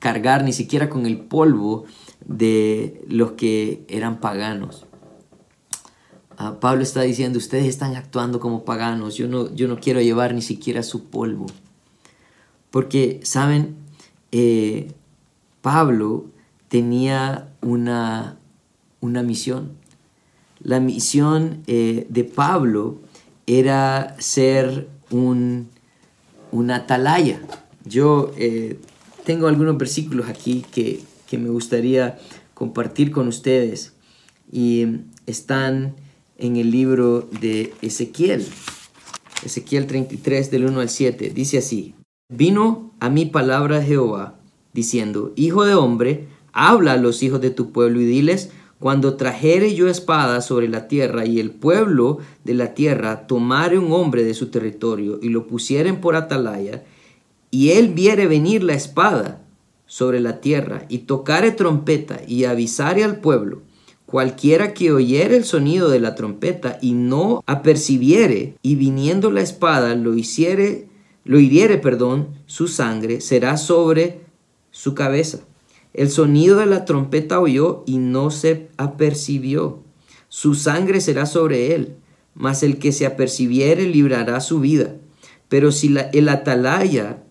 cargar 0.00 0.42
ni 0.42 0.52
siquiera 0.52 0.88
con 0.88 1.06
el 1.06 1.18
polvo 1.18 1.84
de 2.26 3.04
los 3.06 3.32
que 3.32 3.84
eran 3.88 4.18
paganos. 4.18 4.87
Pablo 6.60 6.84
está 6.84 7.02
diciendo, 7.02 7.36
ustedes 7.38 7.66
están 7.66 7.96
actuando 7.96 8.38
como 8.38 8.64
paganos, 8.64 9.16
yo 9.16 9.26
no, 9.26 9.52
yo 9.56 9.66
no 9.66 9.80
quiero 9.80 10.00
llevar 10.00 10.34
ni 10.34 10.42
siquiera 10.42 10.84
su 10.84 11.06
polvo. 11.06 11.46
Porque, 12.70 13.18
¿saben? 13.24 13.74
Eh, 14.30 14.92
Pablo 15.62 16.26
tenía 16.68 17.48
una, 17.60 18.38
una 19.00 19.24
misión. 19.24 19.72
La 20.60 20.78
misión 20.78 21.64
eh, 21.66 22.06
de 22.08 22.22
Pablo 22.22 23.00
era 23.48 24.14
ser 24.20 24.88
un, 25.10 25.70
atalaya. 26.70 27.40
Yo 27.84 28.32
eh, 28.36 28.78
tengo 29.24 29.48
algunos 29.48 29.76
versículos 29.76 30.28
aquí 30.28 30.64
que, 30.70 31.02
que 31.28 31.36
me 31.36 31.48
gustaría 31.48 32.16
compartir 32.54 33.10
con 33.10 33.26
ustedes 33.26 33.92
y 34.52 34.86
están 35.26 35.94
en 36.38 36.56
el 36.56 36.70
libro 36.70 37.28
de 37.40 37.74
Ezequiel. 37.82 38.46
Ezequiel 39.44 39.86
33 39.86 40.50
del 40.50 40.66
1 40.66 40.80
al 40.80 40.88
7. 40.88 41.30
Dice 41.34 41.58
así, 41.58 41.94
vino 42.28 42.94
a 43.00 43.10
mi 43.10 43.26
palabra 43.26 43.82
Jehová 43.82 44.38
diciendo, 44.72 45.32
Hijo 45.36 45.64
de 45.64 45.74
hombre, 45.74 46.28
habla 46.52 46.92
a 46.92 46.96
los 46.96 47.22
hijos 47.22 47.40
de 47.40 47.50
tu 47.50 47.72
pueblo 47.72 48.00
y 48.00 48.06
diles, 48.06 48.50
cuando 48.78 49.16
trajere 49.16 49.74
yo 49.74 49.88
espada 49.88 50.40
sobre 50.40 50.68
la 50.68 50.86
tierra 50.86 51.26
y 51.26 51.40
el 51.40 51.50
pueblo 51.50 52.18
de 52.44 52.54
la 52.54 52.74
tierra 52.74 53.26
tomare 53.26 53.76
un 53.76 53.92
hombre 53.92 54.22
de 54.22 54.34
su 54.34 54.50
territorio 54.50 55.18
y 55.20 55.30
lo 55.30 55.48
pusieren 55.48 56.00
por 56.00 56.14
atalaya, 56.14 56.84
y 57.50 57.70
él 57.70 57.88
viere 57.88 58.26
venir 58.28 58.62
la 58.62 58.74
espada 58.74 59.44
sobre 59.86 60.20
la 60.20 60.40
tierra 60.40 60.84
y 60.88 60.98
tocare 60.98 61.50
trompeta 61.50 62.20
y 62.26 62.44
avisare 62.44 63.02
al 63.02 63.20
pueblo, 63.20 63.62
Cualquiera 64.10 64.72
que 64.72 64.90
oyere 64.90 65.36
el 65.36 65.44
sonido 65.44 65.90
de 65.90 66.00
la 66.00 66.14
trompeta 66.14 66.78
y 66.80 66.92
no 66.92 67.42
apercibiere, 67.44 68.54
y 68.62 68.74
viniendo 68.74 69.30
la 69.30 69.42
espada 69.42 69.94
lo 69.96 70.14
hiciere, 70.14 70.88
lo 71.24 71.38
hiriere, 71.38 71.76
perdón, 71.76 72.28
su 72.46 72.68
sangre 72.68 73.20
será 73.20 73.58
sobre 73.58 74.20
su 74.70 74.94
cabeza. 74.94 75.40
El 75.92 76.08
sonido 76.08 76.56
de 76.56 76.64
la 76.64 76.86
trompeta 76.86 77.38
oyó 77.38 77.82
y 77.84 77.98
no 77.98 78.30
se 78.30 78.70
apercibió. 78.78 79.82
Su 80.30 80.54
sangre 80.54 81.02
será 81.02 81.26
sobre 81.26 81.74
él, 81.74 81.96
mas 82.34 82.62
el 82.62 82.78
que 82.78 82.92
se 82.92 83.04
apercibiere 83.04 83.84
librará 83.84 84.40
su 84.40 84.60
vida. 84.60 84.96
Pero 85.50 85.70
si 85.70 85.94
el 86.14 86.30
atalaya 86.30 87.22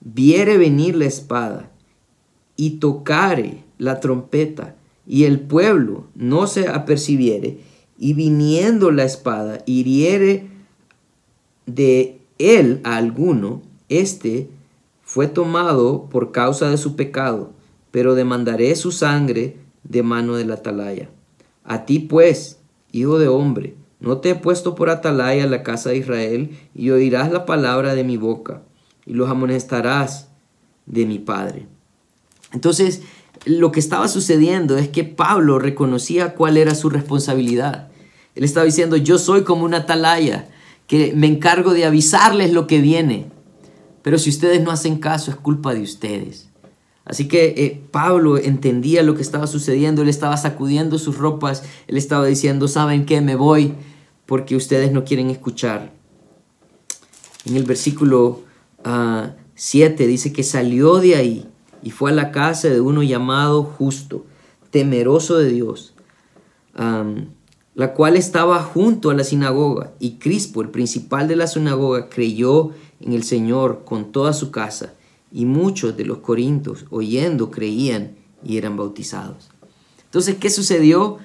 viere 0.00 0.58
venir 0.58 0.94
la 0.94 1.06
espada 1.06 1.70
y 2.54 2.72
tocare 2.80 3.64
la 3.78 3.98
trompeta, 3.98 4.76
y 5.06 5.24
el 5.24 5.40
pueblo 5.40 6.06
no 6.14 6.46
se 6.46 6.68
apercibiere, 6.68 7.60
y 7.98 8.14
viniendo 8.14 8.90
la 8.90 9.04
espada 9.04 9.62
hiriere 9.66 10.48
de 11.66 12.20
él 12.38 12.80
a 12.84 12.96
alguno, 12.96 13.62
éste 13.88 14.48
fue 15.02 15.28
tomado 15.28 16.08
por 16.10 16.32
causa 16.32 16.70
de 16.70 16.78
su 16.78 16.96
pecado, 16.96 17.52
pero 17.90 18.14
demandaré 18.14 18.74
su 18.76 18.90
sangre 18.90 19.56
de 19.84 20.02
mano 20.02 20.36
del 20.36 20.50
atalaya. 20.50 21.10
A 21.64 21.84
ti 21.84 22.00
pues, 22.00 22.58
hijo 22.90 23.18
de 23.18 23.28
hombre, 23.28 23.74
no 24.00 24.18
te 24.18 24.30
he 24.30 24.34
puesto 24.34 24.74
por 24.74 24.90
atalaya 24.90 25.46
la 25.46 25.62
casa 25.62 25.90
de 25.90 25.98
Israel, 25.98 26.58
y 26.74 26.90
oirás 26.90 27.30
la 27.30 27.46
palabra 27.46 27.94
de 27.94 28.02
mi 28.02 28.16
boca, 28.16 28.62
y 29.06 29.12
los 29.12 29.28
amonestarás 29.28 30.28
de 30.86 31.06
mi 31.06 31.18
Padre. 31.18 31.66
Entonces, 32.52 33.02
lo 33.44 33.72
que 33.72 33.80
estaba 33.80 34.08
sucediendo 34.08 34.78
es 34.78 34.88
que 34.88 35.04
Pablo 35.04 35.58
reconocía 35.58 36.34
cuál 36.34 36.56
era 36.56 36.74
su 36.74 36.90
responsabilidad. 36.90 37.88
Él 38.34 38.44
estaba 38.44 38.64
diciendo, 38.64 38.96
yo 38.96 39.18
soy 39.18 39.42
como 39.42 39.64
una 39.64 39.78
atalaya, 39.78 40.48
que 40.86 41.12
me 41.14 41.26
encargo 41.26 41.72
de 41.72 41.84
avisarles 41.84 42.52
lo 42.52 42.66
que 42.66 42.80
viene. 42.80 43.26
Pero 44.02 44.18
si 44.18 44.30
ustedes 44.30 44.62
no 44.62 44.70
hacen 44.70 44.98
caso, 44.98 45.30
es 45.30 45.36
culpa 45.36 45.74
de 45.74 45.82
ustedes. 45.82 46.48
Así 47.04 47.26
que 47.26 47.54
eh, 47.56 47.82
Pablo 47.90 48.38
entendía 48.38 49.02
lo 49.02 49.16
que 49.16 49.22
estaba 49.22 49.46
sucediendo, 49.46 50.02
él 50.02 50.08
estaba 50.08 50.36
sacudiendo 50.36 50.98
sus 50.98 51.18
ropas, 51.18 51.64
él 51.88 51.96
estaba 51.96 52.26
diciendo, 52.26 52.68
¿saben 52.68 53.06
qué? 53.06 53.20
Me 53.20 53.34
voy 53.34 53.74
porque 54.26 54.54
ustedes 54.54 54.92
no 54.92 55.04
quieren 55.04 55.30
escuchar. 55.30 55.92
En 57.44 57.56
el 57.56 57.64
versículo 57.64 58.42
7 58.84 58.84
ah, 58.84 60.06
dice 60.06 60.32
que 60.32 60.44
salió 60.44 60.98
de 60.98 61.16
ahí 61.16 61.51
y 61.82 61.90
fue 61.90 62.10
a 62.10 62.14
la 62.14 62.30
casa 62.32 62.68
de 62.68 62.80
uno 62.80 63.02
llamado 63.02 63.64
justo, 63.64 64.24
temeroso 64.70 65.38
de 65.38 65.50
Dios, 65.50 65.94
la 67.74 67.94
cual 67.94 68.16
estaba 68.16 68.62
junto 68.62 69.10
a 69.10 69.14
la 69.14 69.24
sinagoga. 69.24 69.92
Y 69.98 70.18
Crispo, 70.18 70.62
el 70.62 70.70
principal 70.70 71.28
de 71.28 71.36
la 71.36 71.46
sinagoga, 71.46 72.08
creyó 72.08 72.70
en 73.00 73.12
el 73.12 73.24
Señor 73.24 73.84
con 73.84 74.12
toda 74.12 74.32
su 74.32 74.50
casa. 74.50 74.94
Y 75.30 75.46
muchos 75.46 75.96
de 75.96 76.04
los 76.04 76.18
corintios, 76.18 76.84
oyendo, 76.90 77.50
creían 77.50 78.16
y 78.44 78.58
eran 78.58 78.76
bautizados. 78.76 79.48
Entonces, 80.04 80.36
¿qué 80.36 80.50
sucedió? 80.50 81.18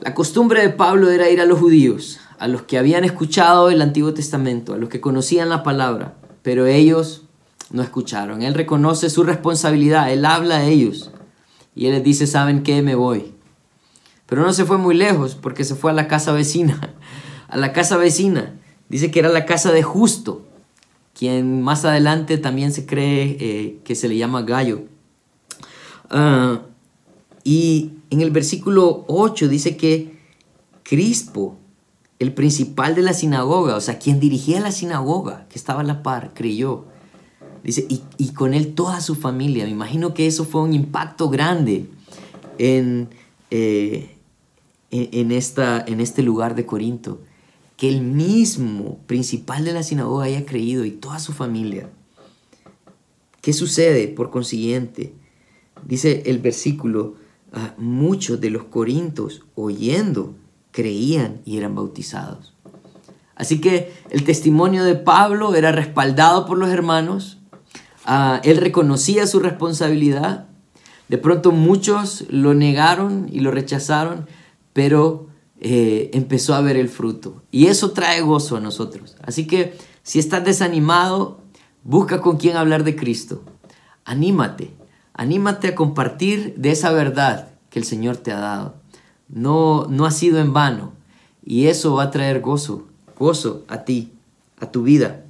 La 0.00 0.12
costumbre 0.12 0.60
de 0.60 0.68
Pablo 0.68 1.08
era 1.08 1.30
ir 1.30 1.40
a 1.40 1.46
los 1.46 1.58
judíos, 1.58 2.18
a 2.38 2.48
los 2.48 2.62
que 2.62 2.76
habían 2.76 3.04
escuchado 3.04 3.70
el 3.70 3.80
Antiguo 3.80 4.12
Testamento, 4.12 4.74
a 4.74 4.76
los 4.76 4.90
que 4.90 5.00
conocían 5.00 5.48
la 5.48 5.62
palabra, 5.62 6.18
pero 6.42 6.66
ellos 6.66 7.25
no 7.70 7.82
escucharon. 7.82 8.42
Él 8.42 8.54
reconoce 8.54 9.10
su 9.10 9.22
responsabilidad, 9.22 10.12
él 10.12 10.24
habla 10.24 10.58
a 10.58 10.64
ellos 10.64 11.10
y 11.74 11.86
él 11.86 11.92
les 11.92 12.04
dice, 12.04 12.26
¿saben 12.26 12.62
qué? 12.62 12.82
Me 12.82 12.94
voy. 12.94 13.34
Pero 14.26 14.42
no 14.42 14.52
se 14.52 14.64
fue 14.64 14.78
muy 14.78 14.94
lejos 14.94 15.34
porque 15.34 15.64
se 15.64 15.74
fue 15.74 15.90
a 15.90 15.94
la 15.94 16.08
casa 16.08 16.32
vecina. 16.32 16.94
A 17.48 17.56
la 17.56 17.72
casa 17.72 17.96
vecina. 17.96 18.58
Dice 18.88 19.12
que 19.12 19.20
era 19.20 19.28
la 19.28 19.46
casa 19.46 19.70
de 19.70 19.84
Justo, 19.84 20.44
quien 21.14 21.62
más 21.62 21.84
adelante 21.84 22.38
también 22.38 22.72
se 22.72 22.86
cree 22.86 23.36
eh, 23.38 23.80
que 23.84 23.94
se 23.94 24.08
le 24.08 24.16
llama 24.16 24.42
Gallo. 24.42 24.82
Ah, 26.10 26.62
y 27.44 27.92
en 28.10 28.20
el 28.20 28.32
versículo 28.32 29.04
8 29.06 29.46
dice 29.46 29.76
que 29.76 30.18
Crispo, 30.82 31.56
el 32.18 32.32
principal 32.32 32.96
de 32.96 33.02
la 33.02 33.12
sinagoga, 33.12 33.76
o 33.76 33.80
sea, 33.80 34.00
quien 34.00 34.18
dirigía 34.18 34.60
la 34.60 34.72
sinagoga, 34.72 35.46
que 35.48 35.56
estaba 35.56 35.82
a 35.82 35.84
la 35.84 36.02
par, 36.02 36.32
creyó. 36.34 36.86
Dice, 37.66 37.84
y, 37.88 38.28
con 38.28 38.54
él 38.54 38.74
toda 38.74 39.00
su 39.00 39.16
familia. 39.16 39.64
Me 39.64 39.72
imagino 39.72 40.14
que 40.14 40.28
eso 40.28 40.44
fue 40.44 40.62
un 40.62 40.72
impacto 40.72 41.28
grande 41.28 41.88
en, 42.58 43.08
eh, 43.50 44.18
en, 44.92 45.32
esta, 45.32 45.84
en 45.84 46.00
este 46.00 46.22
lugar 46.22 46.54
de 46.54 46.64
Corinto. 46.64 47.20
Que 47.76 47.88
el 47.88 48.02
mismo 48.02 49.00
principal 49.08 49.64
de 49.64 49.72
la 49.72 49.82
sinagoga 49.82 50.26
haya 50.26 50.46
creído 50.46 50.84
y 50.84 50.92
toda 50.92 51.18
su 51.18 51.32
familia. 51.32 51.90
¿Qué 53.40 53.52
sucede 53.52 54.06
por 54.06 54.30
consiguiente? 54.30 55.12
Dice 55.84 56.22
el 56.26 56.38
versículo, 56.38 57.16
ah, 57.52 57.74
muchos 57.78 58.40
de 58.40 58.50
los 58.50 58.62
corintos 58.64 59.42
oyendo 59.56 60.36
creían 60.70 61.40
y 61.44 61.56
eran 61.58 61.74
bautizados. 61.74 62.54
Así 63.34 63.60
que 63.60 63.92
el 64.10 64.22
testimonio 64.22 64.84
de 64.84 64.94
Pablo 64.94 65.56
era 65.56 65.72
respaldado 65.72 66.46
por 66.46 66.58
los 66.58 66.70
hermanos, 66.70 67.38
Ah, 68.06 68.40
él 68.44 68.58
reconocía 68.58 69.26
su 69.26 69.40
responsabilidad. 69.40 70.46
De 71.08 71.18
pronto 71.18 71.50
muchos 71.50 72.24
lo 72.30 72.54
negaron 72.54 73.28
y 73.30 73.40
lo 73.40 73.50
rechazaron, 73.50 74.26
pero 74.72 75.26
eh, 75.60 76.10
empezó 76.14 76.54
a 76.54 76.60
ver 76.60 76.76
el 76.76 76.88
fruto. 76.88 77.42
Y 77.50 77.66
eso 77.66 77.90
trae 77.90 78.20
gozo 78.20 78.56
a 78.56 78.60
nosotros. 78.60 79.16
Así 79.22 79.48
que 79.48 79.76
si 80.04 80.20
estás 80.20 80.44
desanimado, 80.44 81.40
busca 81.82 82.20
con 82.20 82.36
quién 82.36 82.56
hablar 82.56 82.84
de 82.84 82.94
Cristo. 82.94 83.42
Anímate, 84.04 84.70
anímate 85.12 85.68
a 85.68 85.74
compartir 85.74 86.54
de 86.56 86.70
esa 86.70 86.92
verdad 86.92 87.48
que 87.70 87.80
el 87.80 87.84
Señor 87.84 88.16
te 88.18 88.30
ha 88.30 88.38
dado. 88.38 88.76
no, 89.28 89.86
no 89.90 90.06
ha 90.06 90.12
sido 90.12 90.38
en 90.38 90.52
vano. 90.52 90.92
Y 91.44 91.66
eso 91.66 91.94
va 91.94 92.04
a 92.04 92.10
traer 92.10 92.40
gozo, 92.40 92.86
gozo 93.18 93.64
a 93.68 93.84
ti, 93.84 94.12
a 94.60 94.70
tu 94.70 94.82
vida. 94.82 95.25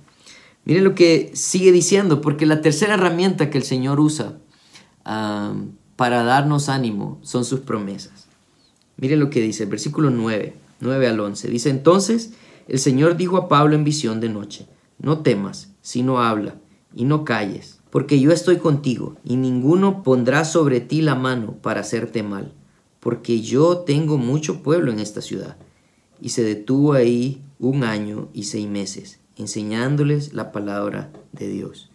Miren 0.66 0.83
lo 0.83 0.96
que 0.96 1.31
sigue 1.35 1.70
diciendo, 1.70 2.20
porque 2.20 2.44
la 2.44 2.61
tercera 2.61 2.94
herramienta 2.94 3.50
que 3.50 3.59
el 3.59 3.64
Señor 3.64 4.00
usa 4.00 4.38
para 5.05 6.24
darnos 6.24 6.68
ánimo 6.68 7.20
son 7.22 7.44
sus 7.44 7.61
promesas. 7.61 8.26
Miren 8.96 9.20
lo 9.20 9.31
que 9.31 9.40
dice 9.40 9.62
el 9.62 9.70
versículo 9.70 10.11
9, 10.11 10.55
9 10.81 11.09
al 11.09 11.20
11. 11.20 11.48
Dice, 11.48 11.70
entonces 11.70 12.33
el 12.66 12.81
Señor 12.81 13.16
dijo 13.16 13.37
a 13.37 13.48
Pablo 13.48 13.76
en 13.76 13.85
visión 13.85 14.20
de 14.20 14.29
noche, 14.29 14.66
no 14.98 15.20
temas, 15.20 15.70
sino 15.83 16.20
habla, 16.20 16.57
y 16.94 17.05
no 17.05 17.24
calles, 17.24 17.79
porque 17.90 18.18
yo 18.18 18.33
estoy 18.33 18.57
contigo, 18.57 19.16
y 19.22 19.37
ninguno 19.37 20.02
pondrá 20.02 20.44
sobre 20.44 20.81
ti 20.81 21.00
la 21.00 21.14
mano 21.14 21.52
para 21.62 21.83
hacerte 21.83 22.24
mal, 22.24 22.52
porque 22.98 23.40
yo 23.40 23.79
tengo 23.79 24.18
mucho 24.18 24.64
pueblo 24.64 24.90
en 24.90 24.98
esta 24.98 25.22
ciudad. 25.22 25.57
Y 26.20 26.31
se 26.31 26.42
detuvo 26.42 26.94
ahí 26.94 27.44
un 27.61 27.85
año 27.85 28.31
y 28.33 28.44
seis 28.44 28.66
meses, 28.66 29.20
enseñándoles 29.37 30.33
la 30.33 30.53
palabra 30.53 31.11
de 31.33 31.49
Dios. 31.49 31.90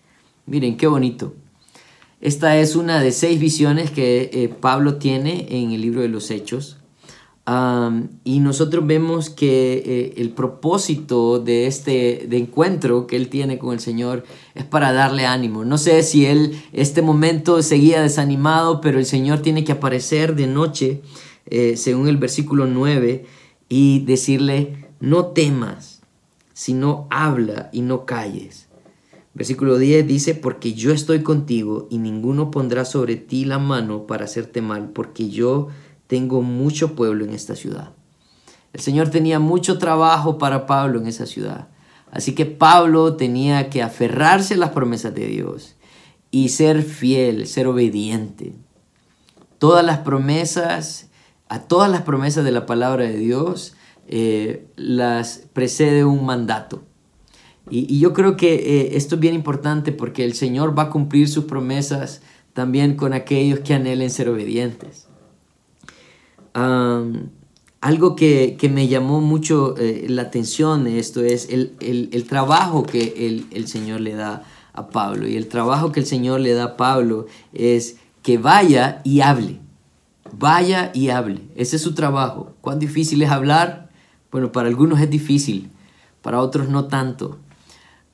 Miren, 0.46 0.78
qué 0.78 0.88
bonito. 0.88 1.34
Esta 2.22 2.58
es 2.58 2.76
una 2.76 3.02
de 3.02 3.12
seis 3.12 3.40
visiones 3.40 3.90
que 3.90 4.30
eh, 4.32 4.48
Pablo 4.48 4.96
tiene 4.96 5.48
en 5.50 5.72
el 5.72 5.82
libro 5.82 6.02
de 6.02 6.08
los 6.08 6.30
Hechos. 6.30 6.78
y 8.24 8.40
nosotros 8.40 8.86
vemos 8.86 9.32
que 9.32 9.82
eh, 9.84 10.14
el 10.18 10.30
propósito 10.30 11.40
de 11.40 11.66
este 11.66 12.28
de 12.30 12.38
encuentro 12.38 13.08
que 13.08 13.16
él 13.16 13.28
tiene 13.28 13.58
con 13.58 13.74
el 13.74 13.80
Señor 13.80 14.24
es 14.54 14.64
para 14.64 14.94
darle 14.94 15.26
ánimo. 15.26 15.66
No 15.66 15.80
sé 15.80 16.04
si 16.04 16.28
él 16.28 16.62
este 16.74 17.02
momento 17.02 17.64
seguía 17.64 18.02
desanimado, 18.02 18.82
pero 18.82 19.00
el 19.00 19.06
Señor 19.06 19.40
tiene 19.40 19.64
que 19.64 19.72
aparecer 19.72 20.36
de 20.36 20.46
noche, 20.46 21.02
eh, 21.48 21.76
según 21.76 22.08
el 22.08 22.18
versículo 22.18 22.68
9, 22.68 23.26
y 23.68 24.06
decirle, 24.06 24.86
no 25.00 25.26
temas, 25.28 25.91
sino 26.62 27.08
habla 27.10 27.72
y 27.74 27.82
no 27.82 28.06
calles. 28.06 28.68
Versículo 29.34 29.80
10 29.80 30.06
dice, 30.06 30.36
porque 30.36 30.74
yo 30.74 30.94
estoy 30.94 31.24
contigo 31.24 31.88
y 31.90 31.98
ninguno 31.98 32.52
pondrá 32.52 32.86
sobre 32.86 33.16
ti 33.16 33.46
la 33.46 33.58
mano 33.58 34.06
para 34.06 34.26
hacerte 34.26 34.62
mal, 34.62 34.92
porque 34.92 35.32
yo 35.32 35.70
tengo 36.06 36.44
mucho 36.44 36.94
pueblo 36.94 37.26
en 37.26 37.32
esta 37.32 37.56
ciudad. 37.56 37.94
El 38.74 38.80
Señor 38.80 39.10
tenía 39.10 39.40
mucho 39.40 39.80
trabajo 39.80 40.38
para 40.38 40.68
Pablo 40.68 41.00
en 41.00 41.08
esa 41.08 41.26
ciudad. 41.26 41.70
Así 42.12 42.36
que 42.36 42.46
Pablo 42.46 43.16
tenía 43.16 43.72
que 43.72 43.82
aferrarse 43.82 44.54
a 44.54 44.58
las 44.58 44.70
promesas 44.70 45.16
de 45.16 45.26
Dios 45.26 45.78
y 46.30 46.50
ser 46.50 46.84
fiel, 46.84 47.48
ser 47.48 47.66
obediente. 47.66 48.54
Todas 49.58 49.84
las 49.84 49.98
promesas, 49.98 51.10
a 51.50 51.62
todas 51.62 51.90
las 51.90 52.04
promesas 52.04 52.46
de 52.46 52.52
la 52.52 52.68
palabra 52.68 53.06
de 53.06 53.18
Dios, 53.18 53.74
eh, 54.14 54.68
las 54.76 55.48
precede 55.54 56.04
un 56.04 56.26
mandato. 56.26 56.84
Y, 57.70 57.98
yo 58.00 58.12
creo 58.12 58.36
que 58.36 58.56
eh, 58.56 58.98
esto 58.98 59.16
es 59.16 59.22
bien 59.22 59.34
importante 59.34 59.94
porque 59.94 60.26
el 60.26 60.34
Señor 60.34 60.78
va 60.78 60.84
a 60.84 60.90
cumplir 60.90 61.30
sus 61.30 61.46
promesas 61.46 62.22
también 62.52 62.98
con 62.98 63.14
aquellos 63.14 63.62
que 63.62 63.74
anhelen 63.74 64.10
ser 64.10 64.28
obedientes. 64.28 65.08
algo 66.54 68.16
que, 68.18 68.58
me 68.70 68.90
llamó 68.90 69.22
mucho 69.22 69.78
eh, 69.78 70.06
la 70.10 70.24
atención 70.24 70.84
de 70.84 71.00
esto 71.00 71.24
es 71.24 71.48
el, 71.50 72.26
trabajo 72.28 72.84
que 72.84 73.14
el, 73.16 73.48
el, 73.52 73.70
Señor 73.70 74.02
le 74.02 74.16
da 74.16 74.44
a 74.74 74.90
Pablo. 74.90 75.26
Y 75.26 75.38
el 75.38 75.48
trabajo 75.48 75.94
que 75.94 76.02
el 76.02 76.06
Señor 76.06 76.42
le 76.42 76.54
da 76.54 76.66
a 76.66 76.76
Pablo 76.78 77.28
es 77.54 77.96
que 78.24 78.38
vaya 78.38 79.00
y 79.06 79.22
hable. 79.22 79.60
Vaya 80.34 80.92
y 80.94 81.10
hable. 81.10 81.40
Ese 81.56 81.78
es 81.78 81.82
su 81.82 81.94
trabajo. 81.94 82.54
¿Cuán 82.60 82.78
difícil 82.78 83.22
es 83.22 83.30
hablar? 83.30 83.91
Bueno, 84.32 84.52
para 84.52 84.70
algunos 84.70 85.00
es 85.02 85.10
difícil, 85.10 85.70
para 86.22 86.40
otros 86.40 86.70
no 86.70 86.86
tanto. 86.86 87.38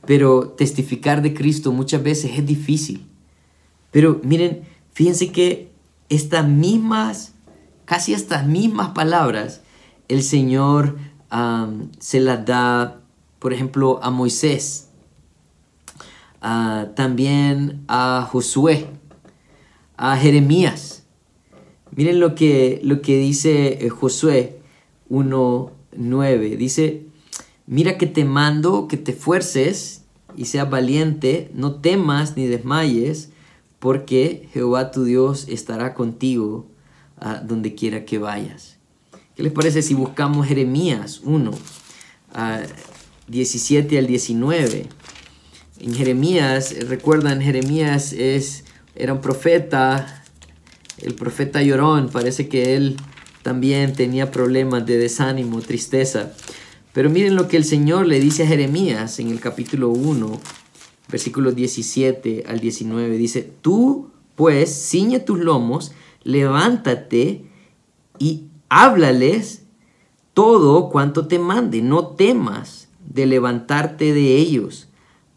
Pero 0.06 0.49
testificar 0.49 1.21
de 1.21 1.34
Cristo 1.34 1.71
muchas 1.71 2.01
veces 2.01 2.32
es 2.38 2.45
difícil. 2.45 3.06
Pero 3.91 4.19
miren, 4.23 4.62
fíjense 4.93 5.32
que 5.32 5.71
estas 6.10 6.47
mismas, 6.47 7.34
casi 7.86 8.13
estas 8.13 8.45
mismas 8.47 8.89
palabras, 8.89 9.62
el 10.08 10.23
Señor 10.23 10.97
se 11.99 12.19
las 12.19 12.45
da, 12.45 13.01
por 13.39 13.53
ejemplo, 13.53 13.99
a 14.01 14.10
Moisés, 14.10 14.89
también 16.39 17.84
a 17.88 18.27
Josué, 18.32 18.88
a 19.97 20.15
Jeremías. 20.15 21.03
Miren 21.91 22.19
lo 22.19 22.36
que, 22.36 22.80
lo 22.84 23.01
que 23.01 23.17
dice 23.17 23.86
eh, 23.86 23.89
Josué 23.89 24.62
1, 25.10 25.71
9. 25.97 26.57
Dice, 26.57 27.05
mira 27.65 27.97
que 27.97 28.07
te 28.07 28.25
mando 28.25 28.88
que 28.88 28.97
te 28.97 29.13
fuerces 29.13 30.03
y 30.36 30.45
seas 30.45 30.69
valiente, 30.69 31.51
no 31.53 31.75
temas 31.75 32.38
ni 32.38 32.45
desmayes, 32.47 33.29
porque 33.79 34.47
Jehová 34.53 34.91
tu 34.91 35.03
Dios 35.03 35.47
estará 35.49 35.93
contigo 35.93 36.67
a 37.19 37.36
donde 37.36 37.75
quiera 37.75 38.05
que 38.05 38.17
vayas. 38.17 38.77
¿Qué 39.36 39.43
les 39.43 39.51
parece 39.51 39.81
si 39.81 39.93
buscamos 39.93 40.47
Jeremías 40.47 41.21
1, 41.23 41.51
17 43.27 43.97
al 43.97 44.07
19? 44.07 44.88
En 45.79 45.93
Jeremías, 45.93 46.75
recuerdan, 46.88 47.41
Jeremías 47.41 48.13
es, 48.13 48.65
era 48.95 49.13
un 49.13 49.21
profeta, 49.21 50.23
el 50.99 51.13
profeta 51.13 51.62
llorón, 51.62 52.10
parece 52.10 52.47
que 52.47 52.75
él 52.75 52.97
también 53.47 53.93
tenía 53.93 54.29
problemas 54.29 54.86
de 54.86 54.97
desánimo, 54.97 55.62
tristeza. 55.62 56.33
Pero 56.91 57.10
miren 57.10 57.38
lo 57.38 57.47
que 57.47 57.55
el 57.55 57.63
Señor 57.63 58.05
le 58.05 58.19
dice 58.19 58.43
a 58.43 58.47
Jeremías 58.47 59.19
en 59.19 59.29
el 59.29 59.39
capítulo 59.39 59.88
1, 59.88 60.38
versículos 61.07 61.55
17 61.55 62.43
al 62.45 62.60
19. 62.60 63.17
Dice, 63.17 63.49
tú 63.62 64.10
pues 64.36 64.89
ciñe 64.89 65.21
tus 65.21 65.39
lomos, 65.39 65.93
levántate 66.23 67.45
y 68.19 68.47
háblales 68.67 69.63
todo 70.33 70.89
cuanto 70.89 71.29
te 71.29 71.39
mande. 71.39 71.81
No 71.81 72.07
temas 72.07 72.89
de 72.99 73.27
levantarte 73.27 74.13
de 74.13 74.36
ellos, 74.36 74.89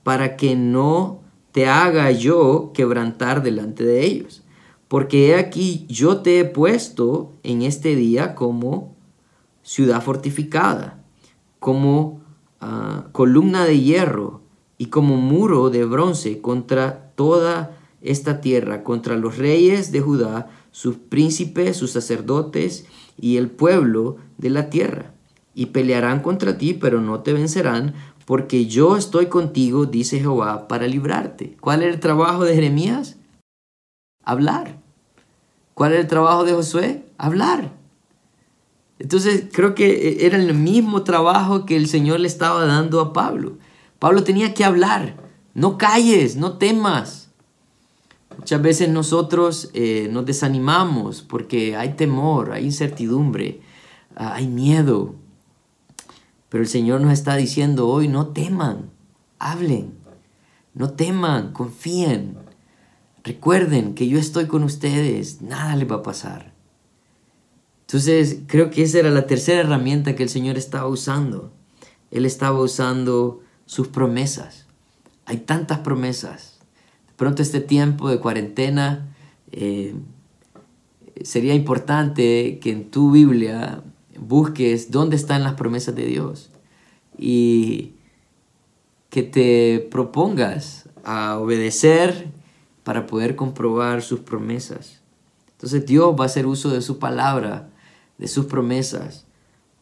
para 0.02 0.34
que 0.34 0.56
no 0.56 1.20
te 1.52 1.68
haga 1.68 2.10
yo 2.10 2.72
quebrantar 2.74 3.44
delante 3.44 3.84
de 3.84 4.04
ellos 4.04 4.42
porque 4.90 5.28
he 5.28 5.34
aquí 5.36 5.86
yo 5.88 6.16
te 6.16 6.40
he 6.40 6.44
puesto 6.44 7.30
en 7.44 7.62
este 7.62 7.94
día 7.94 8.34
como 8.34 8.96
ciudad 9.62 10.02
fortificada, 10.02 11.00
como 11.60 12.22
ah, 12.60 13.06
columna 13.12 13.66
de 13.66 13.78
hierro 13.78 14.40
y 14.78 14.86
como 14.86 15.16
muro 15.16 15.70
de 15.70 15.84
bronce 15.84 16.40
contra 16.40 17.12
toda 17.14 17.78
esta 18.00 18.40
tierra, 18.40 18.82
contra 18.82 19.14
los 19.14 19.38
reyes 19.38 19.92
de 19.92 20.00
Judá, 20.00 20.50
sus 20.72 20.96
príncipes, 20.96 21.76
sus 21.76 21.92
sacerdotes 21.92 22.84
y 23.16 23.36
el 23.36 23.48
pueblo 23.48 24.16
de 24.38 24.50
la 24.50 24.70
tierra. 24.70 25.14
Y 25.54 25.66
pelearán 25.66 26.18
contra 26.18 26.58
ti, 26.58 26.74
pero 26.74 27.00
no 27.00 27.20
te 27.20 27.32
vencerán, 27.32 27.94
porque 28.24 28.66
yo 28.66 28.96
estoy 28.96 29.26
contigo, 29.26 29.86
dice 29.86 30.18
Jehová, 30.18 30.66
para 30.66 30.88
librarte. 30.88 31.56
¿Cuál 31.60 31.84
es 31.84 31.94
el 31.94 32.00
trabajo 32.00 32.44
de 32.44 32.56
Jeremías? 32.56 33.18
Hablar. 34.24 34.79
¿Cuál 35.80 35.92
era 35.92 36.02
el 36.02 36.08
trabajo 36.08 36.44
de 36.44 36.52
Josué? 36.52 37.06
Hablar. 37.16 37.72
Entonces 38.98 39.46
creo 39.50 39.74
que 39.74 40.26
era 40.26 40.36
el 40.36 40.52
mismo 40.52 41.04
trabajo 41.04 41.64
que 41.64 41.74
el 41.74 41.88
Señor 41.88 42.20
le 42.20 42.26
estaba 42.28 42.66
dando 42.66 43.00
a 43.00 43.14
Pablo. 43.14 43.56
Pablo 43.98 44.22
tenía 44.22 44.52
que 44.52 44.62
hablar. 44.62 45.16
No 45.54 45.78
calles, 45.78 46.36
no 46.36 46.58
temas. 46.58 47.30
Muchas 48.36 48.60
veces 48.60 48.90
nosotros 48.90 49.70
eh, 49.72 50.10
nos 50.12 50.26
desanimamos 50.26 51.22
porque 51.22 51.74
hay 51.76 51.94
temor, 51.94 52.52
hay 52.52 52.66
incertidumbre, 52.66 53.62
ah, 54.16 54.34
hay 54.34 54.48
miedo. 54.48 55.14
Pero 56.50 56.62
el 56.62 56.68
Señor 56.68 57.00
nos 57.00 57.14
está 57.14 57.36
diciendo 57.36 57.88
hoy, 57.88 58.06
no 58.06 58.26
teman, 58.26 58.90
hablen, 59.38 59.94
no 60.74 60.90
teman, 60.90 61.54
confíen. 61.54 62.36
Recuerden 63.22 63.94
que 63.94 64.08
yo 64.08 64.18
estoy 64.18 64.46
con 64.46 64.64
ustedes, 64.64 65.42
nada 65.42 65.76
les 65.76 65.90
va 65.90 65.96
a 65.96 66.02
pasar. 66.02 66.52
Entonces, 67.82 68.40
creo 68.46 68.70
que 68.70 68.82
esa 68.82 69.00
era 69.00 69.10
la 69.10 69.26
tercera 69.26 69.60
herramienta 69.60 70.14
que 70.14 70.22
el 70.22 70.28
Señor 70.28 70.56
estaba 70.56 70.86
usando. 70.86 71.52
Él 72.10 72.24
estaba 72.24 72.60
usando 72.60 73.42
sus 73.66 73.88
promesas. 73.88 74.66
Hay 75.26 75.38
tantas 75.38 75.80
promesas. 75.80 76.60
De 77.08 77.14
pronto 77.16 77.42
este 77.42 77.60
tiempo 77.60 78.08
de 78.08 78.20
cuarentena 78.20 79.14
eh, 79.52 79.94
sería 81.22 81.54
importante 81.54 82.58
que 82.60 82.70
en 82.70 82.90
tu 82.90 83.10
Biblia 83.10 83.82
busques 84.18 84.90
dónde 84.90 85.16
están 85.16 85.42
las 85.42 85.54
promesas 85.54 85.94
de 85.94 86.06
Dios 86.06 86.50
y 87.18 87.92
que 89.08 89.22
te 89.22 89.86
propongas 89.90 90.88
a 91.04 91.38
obedecer 91.38 92.28
para 92.90 93.06
poder 93.06 93.36
comprobar 93.36 94.02
sus 94.02 94.18
promesas. 94.18 94.98
Entonces 95.52 95.86
Dios 95.86 96.12
va 96.18 96.24
a 96.24 96.26
hacer 96.26 96.44
uso 96.44 96.70
de 96.70 96.82
su 96.82 96.98
palabra 96.98 97.68
de 98.18 98.26
sus 98.26 98.46
promesas 98.46 99.26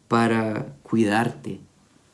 para 0.07 0.75
cuidarte, 0.83 1.59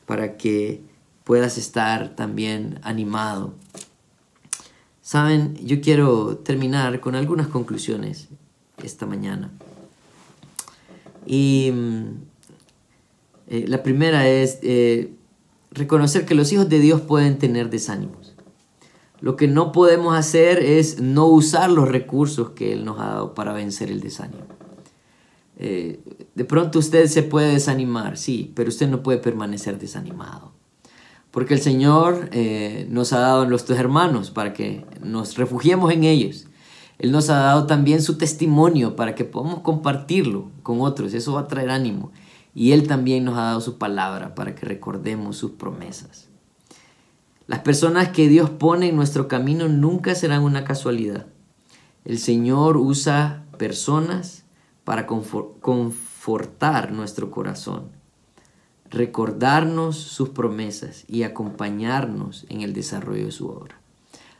para 0.06 0.38
que 0.38 0.80
puedas 1.22 1.58
estar 1.58 2.16
también 2.16 2.80
animado. 2.80 3.52
Saben, 5.02 5.54
yo 5.56 5.82
quiero 5.82 6.38
terminar 6.38 6.98
con 7.00 7.14
algunas 7.14 7.48
conclusiones 7.48 8.28
esta 8.82 9.04
mañana. 9.04 9.50
Y 11.26 11.72
mm, 11.74 12.06
eh, 13.48 13.64
la 13.68 13.82
primera 13.82 14.26
es 14.26 14.60
eh, 14.62 15.12
reconocer 15.72 16.24
que 16.24 16.34
los 16.34 16.50
hijos 16.52 16.70
de 16.70 16.78
Dios 16.80 17.02
pueden 17.02 17.36
tener 17.36 17.68
desánimos. 17.68 18.25
Lo 19.20 19.36
que 19.36 19.48
no 19.48 19.72
podemos 19.72 20.16
hacer 20.16 20.58
es 20.58 21.00
no 21.00 21.26
usar 21.26 21.70
los 21.70 21.88
recursos 21.88 22.50
que 22.50 22.72
Él 22.72 22.84
nos 22.84 23.00
ha 23.00 23.06
dado 23.06 23.34
para 23.34 23.52
vencer 23.52 23.90
el 23.90 24.00
desánimo. 24.00 24.44
Eh, 25.58 26.00
de 26.34 26.44
pronto 26.44 26.78
usted 26.78 27.06
se 27.06 27.22
puede 27.22 27.52
desanimar, 27.52 28.18
sí, 28.18 28.52
pero 28.54 28.68
usted 28.68 28.88
no 28.88 29.02
puede 29.02 29.18
permanecer 29.18 29.78
desanimado. 29.78 30.52
Porque 31.30 31.54
el 31.54 31.60
Señor 31.60 32.28
eh, 32.32 32.86
nos 32.90 33.12
ha 33.12 33.20
dado 33.20 33.42
a 33.42 33.46
nuestros 33.46 33.78
hermanos 33.78 34.30
para 34.30 34.52
que 34.52 34.84
nos 35.02 35.36
refugiemos 35.36 35.92
en 35.92 36.04
ellos. 36.04 36.46
Él 36.98 37.12
nos 37.12 37.28
ha 37.28 37.38
dado 37.38 37.66
también 37.66 38.02
su 38.02 38.16
testimonio 38.16 38.96
para 38.96 39.14
que 39.14 39.24
podamos 39.24 39.60
compartirlo 39.60 40.50
con 40.62 40.80
otros. 40.80 41.12
Eso 41.12 41.34
va 41.34 41.42
a 41.42 41.48
traer 41.48 41.70
ánimo. 41.70 42.10
Y 42.54 42.72
Él 42.72 42.86
también 42.86 43.24
nos 43.24 43.36
ha 43.36 43.42
dado 43.42 43.60
su 43.60 43.76
palabra 43.76 44.34
para 44.34 44.54
que 44.54 44.64
recordemos 44.64 45.36
sus 45.36 45.52
promesas. 45.52 46.30
Las 47.46 47.60
personas 47.60 48.08
que 48.08 48.28
Dios 48.28 48.50
pone 48.50 48.88
en 48.88 48.96
nuestro 48.96 49.28
camino 49.28 49.68
nunca 49.68 50.14
serán 50.16 50.42
una 50.42 50.64
casualidad. 50.64 51.26
El 52.04 52.18
Señor 52.18 52.76
usa 52.76 53.44
personas 53.56 54.44
para 54.84 55.06
confortar 55.06 56.92
nuestro 56.92 57.30
corazón, 57.30 57.88
recordarnos 58.90 59.96
sus 59.96 60.30
promesas 60.30 61.04
y 61.08 61.22
acompañarnos 61.22 62.46
en 62.48 62.62
el 62.62 62.72
desarrollo 62.72 63.26
de 63.26 63.32
su 63.32 63.48
obra. 63.48 63.80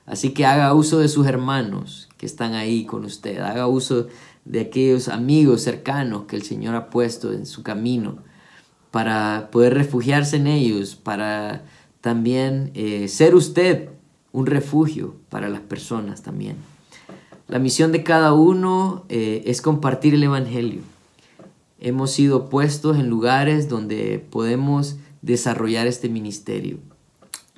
Así 0.05 0.31
que 0.31 0.47
haga 0.47 0.75
uso 0.75 0.99
de 0.99 1.09
sus 1.09 1.27
hermanos 1.27 2.09
que 2.16 2.27
están 2.27 2.55
ahí 2.55 2.87
con 2.87 3.05
usted, 3.05 3.38
haga 3.38 3.66
uso 3.66 4.07
de 4.45 4.61
aquellos 4.61 5.09
amigos 5.09 5.62
cercanos 5.62 6.25
que 6.27 6.37
el 6.37 6.42
Señor 6.42 6.77
ha 6.77 6.90
puesto 6.90 7.33
en 7.33 7.47
su 7.47 7.62
camino 7.62 8.19
para 8.92 9.49
poder 9.51 9.75
refugiarse 9.75 10.37
en 10.37 10.47
ellos, 10.47 10.95
para 10.95 11.64
también 12.07 12.71
eh, 12.75 13.09
ser 13.09 13.35
usted 13.35 13.88
un 14.31 14.47
refugio 14.47 15.16
para 15.29 15.49
las 15.49 15.62
personas 15.62 16.23
también. 16.23 16.55
La 17.49 17.59
misión 17.59 17.90
de 17.90 18.05
cada 18.05 18.33
uno 18.33 19.05
eh, 19.09 19.42
es 19.47 19.61
compartir 19.61 20.14
el 20.14 20.23
Evangelio. 20.23 20.83
Hemos 21.81 22.12
sido 22.12 22.49
puestos 22.49 22.97
en 22.97 23.09
lugares 23.09 23.69
donde 23.69 24.25
podemos 24.31 24.99
desarrollar 25.21 25.88
este 25.88 26.09
ministerio. 26.09 26.79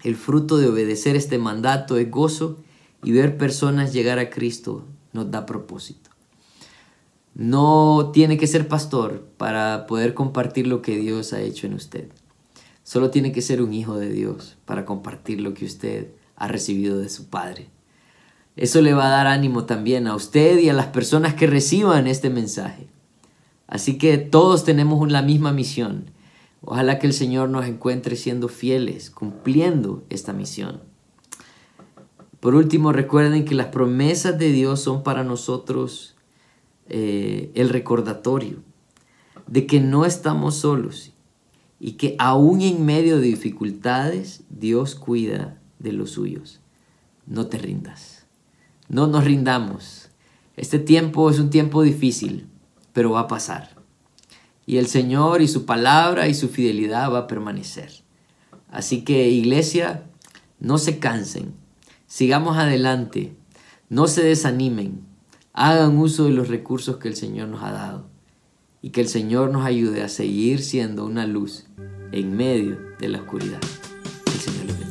El 0.02 0.16
fruto 0.16 0.56
de 0.56 0.68
obedecer 0.68 1.14
este 1.14 1.36
mandato 1.36 1.98
es 1.98 2.10
gozo 2.10 2.56
y 3.04 3.12
ver 3.12 3.36
personas 3.36 3.92
llegar 3.92 4.18
a 4.18 4.30
Cristo 4.30 4.86
nos 5.12 5.30
da 5.30 5.44
propósito. 5.44 6.08
No 7.34 8.12
tiene 8.14 8.38
que 8.38 8.46
ser 8.46 8.66
pastor 8.66 9.26
para 9.36 9.86
poder 9.86 10.14
compartir 10.14 10.66
lo 10.66 10.80
que 10.80 10.96
Dios 10.96 11.34
ha 11.34 11.42
hecho 11.42 11.66
en 11.66 11.74
usted. 11.74 12.08
Solo 12.88 13.10
tiene 13.10 13.32
que 13.32 13.42
ser 13.42 13.60
un 13.60 13.74
hijo 13.74 13.98
de 13.98 14.08
Dios 14.08 14.56
para 14.64 14.86
compartir 14.86 15.42
lo 15.42 15.52
que 15.52 15.66
usted 15.66 16.08
ha 16.36 16.48
recibido 16.48 16.98
de 16.98 17.10
su 17.10 17.26
Padre. 17.26 17.68
Eso 18.56 18.80
le 18.80 18.94
va 18.94 19.08
a 19.08 19.10
dar 19.10 19.26
ánimo 19.26 19.66
también 19.66 20.06
a 20.06 20.14
usted 20.14 20.58
y 20.58 20.70
a 20.70 20.72
las 20.72 20.86
personas 20.86 21.34
que 21.34 21.46
reciban 21.46 22.06
este 22.06 22.30
mensaje. 22.30 22.88
Así 23.66 23.98
que 23.98 24.16
todos 24.16 24.64
tenemos 24.64 25.12
la 25.12 25.20
misma 25.20 25.52
misión. 25.52 26.06
Ojalá 26.62 26.98
que 26.98 27.06
el 27.06 27.12
Señor 27.12 27.50
nos 27.50 27.66
encuentre 27.66 28.16
siendo 28.16 28.48
fieles, 28.48 29.10
cumpliendo 29.10 30.02
esta 30.08 30.32
misión. 30.32 30.80
Por 32.40 32.54
último, 32.54 32.92
recuerden 32.92 33.44
que 33.44 33.54
las 33.54 33.66
promesas 33.66 34.38
de 34.38 34.50
Dios 34.50 34.80
son 34.80 35.02
para 35.02 35.24
nosotros 35.24 36.16
eh, 36.88 37.50
el 37.54 37.68
recordatorio 37.68 38.62
de 39.46 39.66
que 39.66 39.78
no 39.78 40.06
estamos 40.06 40.54
solos 40.54 41.12
y 41.80 41.92
que 41.92 42.16
aún 42.18 42.60
en 42.60 42.84
medio 42.84 43.18
de 43.18 43.26
dificultades 43.26 44.42
Dios 44.50 44.94
cuida 44.94 45.58
de 45.78 45.92
los 45.92 46.10
suyos. 46.12 46.60
No 47.26 47.46
te 47.46 47.58
rindas. 47.58 48.26
No 48.88 49.06
nos 49.06 49.24
rindamos. 49.24 50.08
Este 50.56 50.78
tiempo 50.78 51.30
es 51.30 51.38
un 51.38 51.50
tiempo 51.50 51.82
difícil, 51.82 52.48
pero 52.92 53.12
va 53.12 53.20
a 53.20 53.28
pasar. 53.28 53.76
Y 54.66 54.78
el 54.78 54.86
Señor 54.86 55.40
y 55.40 55.48
su 55.48 55.64
palabra 55.64 56.28
y 56.28 56.34
su 56.34 56.48
fidelidad 56.48 57.12
va 57.12 57.20
a 57.20 57.26
permanecer. 57.26 57.90
Así 58.70 59.02
que 59.02 59.28
iglesia, 59.28 60.04
no 60.58 60.78
se 60.78 60.98
cansen. 60.98 61.54
Sigamos 62.06 62.56
adelante. 62.56 63.36
No 63.88 64.08
se 64.08 64.22
desanimen. 64.22 65.06
Hagan 65.52 65.96
uso 65.98 66.24
de 66.24 66.30
los 66.30 66.48
recursos 66.48 66.96
que 66.96 67.08
el 67.08 67.16
Señor 67.16 67.48
nos 67.48 67.62
ha 67.62 67.72
dado. 67.72 68.06
Y 68.80 68.90
que 68.90 69.00
el 69.00 69.08
Señor 69.08 69.50
nos 69.50 69.64
ayude 69.64 70.02
a 70.02 70.08
seguir 70.08 70.62
siendo 70.62 71.04
una 71.04 71.26
luz 71.26 71.66
en 72.12 72.36
medio 72.36 72.78
de 72.98 73.08
la 73.08 73.18
oscuridad. 73.18 73.60
El 74.26 74.40
Señor 74.40 74.66
les 74.66 74.78
bendiga. 74.78 74.87